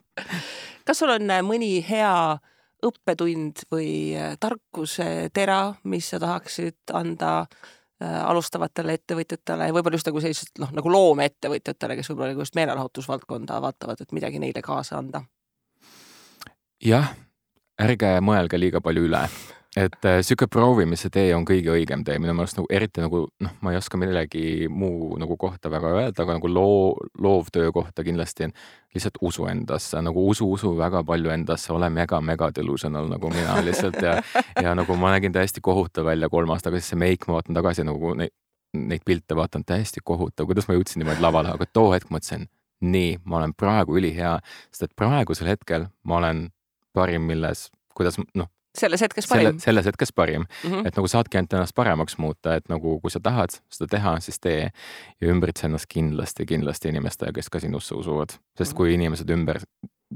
kas 0.86 0.98
sul 0.98 1.10
on 1.10 1.30
äh, 1.30 1.42
mõni 1.42 1.84
hea 1.88 2.38
õppetund 2.86 3.64
või 3.72 4.14
äh, 4.16 4.36
tarkusetera, 4.40 5.74
mis 5.84 6.10
sa 6.10 6.20
tahaksid 6.20 6.76
anda 6.92 7.40
äh, 7.40 7.68
alustavatele 8.00 8.94
ettevõtjatele 8.98 9.66
ja 9.68 9.74
võib-olla 9.74 9.98
just 9.98 10.06
nagu 10.06 10.20
sellised 10.22 10.60
noh, 10.62 10.70
nagu 10.74 10.92
loomeettevõtjatele, 10.92 11.96
kes 11.98 12.12
võib-olla 12.12 12.32
nagu 12.32 12.44
just 12.44 12.58
meelelahutusvaldkonda 12.58 13.60
vaatavad, 13.64 14.00
et 14.00 14.14
midagi 14.14 14.38
neile 14.38 14.62
kaasa 14.62 15.00
anda? 15.02 15.24
jah, 16.84 17.10
ärge 17.82 18.18
mõelge 18.22 18.60
liiga 18.60 18.80
palju 18.80 19.08
üle 19.08 19.24
et 19.76 20.04
äh, 20.04 20.20
sihuke 20.24 20.46
proovimise 20.50 21.10
tee 21.12 21.28
on 21.36 21.44
kõige 21.46 21.72
õigem 21.74 22.02
tee. 22.04 22.16
Minu 22.22 22.32
meelest 22.36 22.56
nagu 22.56 22.68
eriti 22.72 23.02
nagu 23.04 23.24
noh, 23.44 23.52
ma 23.60 23.72
ei 23.72 23.78
oska 23.78 24.00
millegi 24.00 24.68
muu 24.72 25.18
nagu 25.20 25.36
kohta 25.40 25.70
väga 25.70 25.92
öelda, 25.92 26.24
aga 26.24 26.38
nagu 26.38 26.50
loo, 26.52 26.80
loovtöö 27.20 27.72
kohta 27.74 28.04
kindlasti 28.06 28.48
lihtsalt 28.94 29.20
usu 29.28 29.46
endasse, 29.50 30.00
nagu 30.02 30.24
usu, 30.30 30.48
usu 30.56 30.72
väga 30.78 31.04
palju 31.06 31.32
endasse, 31.34 31.72
ole 31.74 31.90
mega-mega 31.92 32.50
delusional 32.56 33.10
nagu 33.12 33.32
mina 33.34 33.60
lihtsalt. 33.64 34.00
Ja 34.02 34.16
ja 34.62 34.74
nagu 34.74 34.96
ma 34.96 35.12
nägin 35.14 35.32
täiesti 35.36 35.60
kohutav 35.60 36.08
välja 36.08 36.28
kolm 36.32 36.50
aastat 36.54 36.72
tagasi, 36.72 36.94
see 36.94 37.00
meik, 37.00 37.28
ma 37.28 37.38
vaatan 37.38 37.60
tagasi 37.60 37.84
nagu 37.86 38.14
neid, 38.18 38.32
neid 38.74 39.04
pilte 39.06 39.36
vaatan 39.36 39.64
täiesti 39.68 40.00
kohutav, 40.04 40.48
kuidas 40.48 40.68
ma 40.68 40.76
jõudsin 40.76 41.04
niimoodi 41.04 41.24
lavale, 41.24 41.52
aga 41.54 41.68
too 41.72 41.92
hetk 41.92 42.10
mõtlesin, 42.12 42.48
nii, 42.84 43.18
ma 43.24 43.42
olen 43.42 43.54
praegu 43.56 43.96
ülihea, 44.00 44.38
sest 44.72 44.88
et 44.88 44.96
praegusel 44.96 45.50
hetkel 45.52 45.88
ma 46.04 46.22
olen 46.22 46.46
parim, 46.96 47.28
milles, 47.28 47.68
kuidas 47.94 48.18
noh 48.34 48.48
selles 48.80 49.02
hetkes 49.04 49.28
parim. 49.28 49.50
selle, 49.50 49.64
selles 49.64 49.90
hetkes 49.90 50.12
parim 50.12 50.44
mm, 50.44 50.70
-hmm. 50.70 50.86
et 50.88 50.96
nagu 50.96 51.08
saadki 51.08 51.38
ainult 51.40 51.58
ennast 51.58 51.74
paremaks 51.74 52.18
muuta, 52.18 52.54
et 52.56 52.68
nagu 52.68 52.98
kui 53.00 53.10
sa 53.10 53.20
tahad 53.20 53.58
seda 53.72 53.90
teha, 53.96 54.16
siis 54.20 54.40
tee 54.40 54.70
ja 55.20 55.34
ümbritse 55.34 55.66
ennast 55.66 55.86
kindlasti, 55.88 56.46
kindlasti 56.46 56.88
inimestega, 56.88 57.32
kes 57.32 57.50
ka 57.50 57.60
sinusse 57.60 57.94
usuvad, 57.94 58.30
sest 58.30 58.40
mm 58.58 58.64
-hmm. 58.72 58.76
kui 58.76 58.94
inimesed 58.94 59.30
ümber 59.30 59.62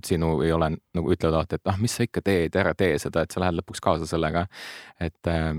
sinu 0.06 0.40
ei 0.42 0.52
ole 0.52 0.70
nagu 0.94 1.12
ütlevad 1.12 1.34
alati, 1.34 1.54
et 1.54 1.68
ah, 1.68 1.78
mis 1.78 1.96
sa 1.96 2.06
ikka 2.06 2.22
teed, 2.24 2.56
ära 2.56 2.74
tee 2.74 2.98
seda, 2.98 3.22
et 3.22 3.30
sa 3.30 3.40
lähed 3.40 3.58
lõpuks 3.60 3.82
kaasa 3.82 4.06
sellega. 4.06 4.46
et 5.00 5.28
äh, 5.28 5.52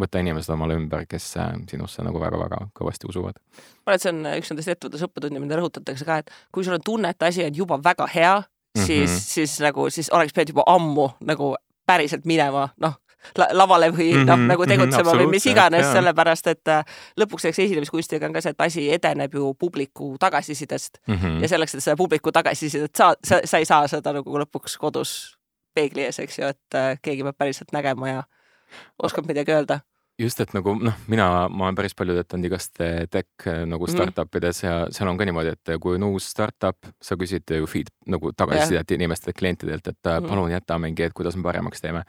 võtta 0.00 0.20
inimesed 0.20 0.52
omale 0.52 0.76
ümber, 0.76 1.06
kes 1.08 1.28
äh, 1.40 1.52
sinusse 1.70 2.04
nagu 2.04 2.20
väga-väga 2.20 2.68
kõvasti 2.76 3.08
usuvad. 3.08 3.38
ma 3.86 3.92
arvan, 3.92 3.96
et 3.96 4.02
see 4.02 4.12
on 4.12 4.26
üks 4.32 4.52
nendest 4.52 4.72
ettevõttes 4.74 5.06
õppetunni, 5.08 5.40
mida 5.42 5.60
rõhutatakse 5.60 6.08
ka, 6.08 6.18
et 6.22 6.30
kui 6.52 6.64
sul 6.64 6.76
on 6.76 6.84
tunne, 6.84 7.12
et 7.12 7.28
asi 7.28 7.44
on 7.44 7.54
juba 7.54 7.80
väga 7.84 8.08
hea, 8.14 8.34
siis 8.76 9.10
mm, 9.10 9.14
-hmm. 9.14 9.20
siis 9.36 9.60
nagu, 9.60 9.90
siis 9.90 10.10
oleks 10.10 10.32
pidanud 10.32 10.54
juba 10.54 10.66
ammu 10.66 11.08
nagu 11.20 11.54
päriselt 11.86 12.24
minema, 12.24 12.68
noh, 12.82 12.94
lavale 13.38 13.90
või 13.90 14.12
mm 14.12 14.18
-hmm, 14.18 14.26
noh, 14.26 14.42
nagu 14.52 14.62
mhm, 14.62 14.70
tegutsema 14.70 15.02
mm 15.02 15.18
-hmm, 15.18 15.24
või 15.24 15.30
mis 15.30 15.46
iganes, 15.46 15.86
sellepärast 15.92 16.46
et 16.46 16.68
äh, 16.68 16.84
lõpuks 17.20 17.48
eks 17.48 17.58
esinemiskunstiga 17.58 18.26
on 18.26 18.32
ka 18.32 18.40
see, 18.40 18.50
et 18.50 18.60
asi 18.60 18.90
edeneb 18.92 19.34
ju 19.34 19.54
publiku 19.54 20.16
tagasisidest. 20.20 20.98
Mm 21.06 21.14
-hmm. 21.14 21.42
ja 21.42 21.48
selleks, 21.48 21.74
et 21.74 21.82
seda 21.82 21.96
publiku 21.96 22.32
tagasisidet 22.32 22.94
saa, 22.96 23.14
sa, 23.24 23.40
sa 23.44 23.58
ei 23.58 23.64
saa 23.64 23.88
seda 23.88 24.12
nagu 24.12 24.38
lõpuks 24.38 24.78
kodus 24.78 25.38
peegli 25.74 26.02
ees, 26.02 26.18
eks 26.18 26.38
ju, 26.38 26.46
et 26.46 26.74
äh, 26.74 26.98
keegi 27.02 27.22
peab 27.22 27.38
päriselt 27.38 27.72
nägema 27.72 28.08
ja 28.08 28.22
oskab 29.02 29.26
midagi 29.26 29.52
öelda 29.52 29.80
just, 30.18 30.40
et 30.40 30.52
nagu 30.56 30.74
noh, 30.80 30.96
mina, 31.12 31.26
ma 31.52 31.66
olen 31.68 31.76
päris 31.78 31.94
palju 31.96 32.16
töötanud 32.16 32.48
igast 32.48 32.78
tech 33.12 33.48
nagu 33.68 33.86
mhm. 33.86 33.92
startup 33.92 34.38
ides 34.40 34.62
ja 34.64 34.76
seal 34.94 35.10
on 35.10 35.18
ka 35.20 35.26
niimoodi, 35.28 35.54
et 35.56 35.74
kui 35.82 35.98
on 35.98 36.08
uus 36.10 36.30
startup, 36.32 36.90
sa 37.02 37.18
küsid 37.20 37.56
ju 37.58 37.68
feed 37.70 37.92
nagu 38.12 38.32
tagasisidet 38.36 38.96
inimestelt, 38.96 39.36
klientidelt, 39.38 39.86
et 39.92 40.00
mm. 40.00 40.28
palun 40.30 40.52
jäta 40.52 40.78
mingi, 40.82 41.06
et 41.06 41.16
kuidas 41.16 41.36
me 41.36 41.44
paremaks 41.46 41.84
teeme. 41.84 42.04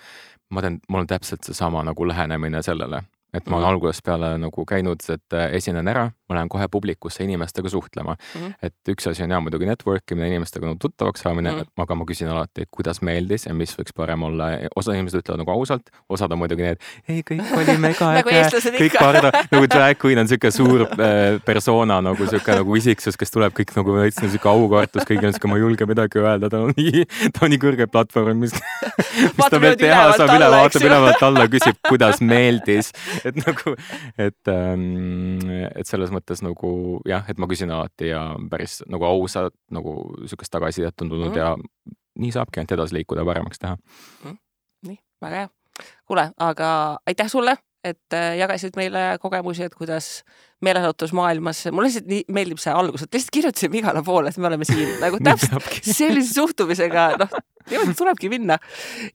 ma 0.50 0.64
teen, 0.64 0.80
mul 0.88 1.04
on 1.04 1.10
täpselt 1.10 1.44
seesama 1.44 1.84
nagu 1.84 2.08
lähenemine 2.08 2.62
sellele, 2.64 3.02
et 3.34 3.50
ma 3.50 3.58
olen 3.58 3.66
mm. 3.66 3.74
algusest 3.74 4.06
peale 4.06 4.38
nagu 4.40 4.66
käinud, 4.66 5.04
et 5.12 5.40
esinen 5.52 5.88
ära, 5.92 6.08
ma 6.30 6.36
lähen 6.38 6.50
kohe 6.52 6.68
publikusse 6.72 7.24
inimestega 7.24 7.70
suhtlema 7.70 8.16
mm. 8.16 8.42
-hmm. 8.42 8.54
et 8.62 8.92
üks 8.92 9.08
asi 9.10 9.24
on 9.24 9.32
jah 9.32 9.42
muidugi 9.44 9.66
network 9.66 10.12
imine, 10.12 10.28
inimestega 10.28 10.68
nagu 10.68 10.78
tuttavaks 10.82 11.22
saamine 11.24 11.52
mm. 11.52 11.60
-hmm. 11.60 11.84
aga 11.84 11.96
ma 11.96 12.06
küsin 12.10 12.28
alati, 12.32 12.68
kuidas 12.72 13.02
meeldis 13.02 13.46
ja 13.46 13.54
mis 13.54 13.76
võiks 13.80 13.96
parem 13.96 14.24
olla. 14.24 14.50
osa 14.76 14.94
inimesed 14.94 15.22
ütlevad 15.22 15.44
nagu 15.44 15.52
ausalt, 15.52 15.90
osad 16.10 16.32
on 16.32 16.42
muidugi 16.44 16.64
need, 16.64 16.84
ei 17.10 17.24
kõik 17.32 17.54
oli 17.58 17.78
mega 17.88 18.12
Nagu 18.18 18.30
äge 18.30 18.74
kõik 18.78 18.98
karda, 19.00 19.32
nagu 19.52 19.70
drag 19.72 20.04
queen 20.04 20.20
on 20.20 20.28
sihuke 20.28 20.52
suur 20.52 20.86
äh, 20.88 21.40
persona 21.46 22.02
nagu 22.02 22.28
sihuke 22.28 22.60
nagu 22.60 22.76
isiksus, 22.76 23.18
kes 23.18 23.32
tuleb 23.32 23.56
kõik 23.58 23.74
nagu 23.78 23.96
veits 23.98 24.20
sihuke 24.20 24.50
aukartus, 24.52 25.08
kõigil 25.08 25.30
on 25.30 25.36
sihuke, 25.36 25.52
ma 25.52 25.60
ei 25.60 25.66
julge 25.66 25.88
midagi 25.90 26.24
öelda, 26.24 26.50
ta 26.52 26.62
on 26.66 26.76
nii, 26.78 27.06
ta 27.34 27.46
on 27.48 27.54
nii 27.54 27.62
kõrgel 27.62 27.92
platvormil, 27.92 28.36
mis, 28.44 28.56
mis 29.38 29.52
ta 29.52 29.62
veel 29.62 29.80
teha 29.80 30.04
saab, 30.18 30.36
üle 30.36 30.52
vaatab 30.52 30.88
ülevalt 30.90 31.26
alla, 31.30 31.48
küsib, 31.52 31.80
kuidas 31.88 32.22
meeldis. 32.22 32.92
et 33.24 33.40
nagu, 33.40 33.76
et 34.18 34.52
ähm,, 34.52 35.40
et 35.78 35.88
selles 35.88 36.12
mõttes 36.12 36.17
nagu 36.42 37.02
jah, 37.06 37.26
et 37.30 37.38
ma 37.38 37.48
küsin 37.48 37.72
alati 37.72 38.08
ja 38.10 38.36
päris 38.50 38.84
nagu 38.88 39.06
ausalt 39.06 39.54
nagu 39.72 40.14
sihukest 40.26 40.52
tagasisidet 40.52 41.02
on 41.02 41.10
tulnud 41.10 41.30
Mhm. 41.30 41.38
ja 41.38 41.58
nii 42.20 42.32
saabki 42.32 42.60
ainult 42.60 42.72
edasi 42.72 42.96
liikuda, 42.96 43.26
paremaks 43.26 43.60
teha. 43.60 43.78
nii, 44.86 44.98
väga 45.22 45.36
hea. 45.36 45.50
kuule, 46.08 46.32
aga 46.38 46.98
aitäh 47.06 47.28
sulle, 47.30 47.58
et 47.84 48.14
äh, 48.14 48.38
jagasid 48.38 48.76
meile 48.76 49.18
kogemusi, 49.22 49.64
et 49.64 49.76
kuidas 49.76 50.24
meelelahutusmaailmas, 50.66 51.66
mulle 51.72 51.90
lihtsalt 51.90 52.10
nii 52.10 52.24
meeldib 52.34 52.62
see 52.62 52.74
algus, 52.74 53.06
et 53.06 53.14
lihtsalt 53.14 53.36
kirjutasime 53.38 53.82
igale 53.82 54.02
poole, 54.06 54.32
et 54.32 54.42
me 54.42 54.50
oleme 54.50 54.68
siin 54.68 54.96
nagu 55.04 55.20
täpselt 55.24 55.70
sellise 56.00 56.34
suhtumisega, 56.34 57.08
noh, 57.22 57.38
niimoodi 57.70 57.98
tulebki 58.00 58.32
minna. 58.34 58.58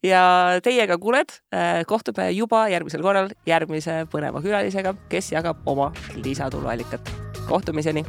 ja 0.07 0.23
teiega, 0.63 0.99
kuuled, 1.03 1.35
kohtume 1.89 2.31
juba 2.37 2.67
järgmisel 2.73 3.03
korral 3.05 3.35
järgmise 3.49 4.03
põneva 4.13 4.45
külalisega, 4.45 4.95
kes 5.13 5.33
jagab 5.35 5.67
oma 5.67 5.93
lisatuluallikat. 6.23 7.15
kohtumiseni 7.49 8.07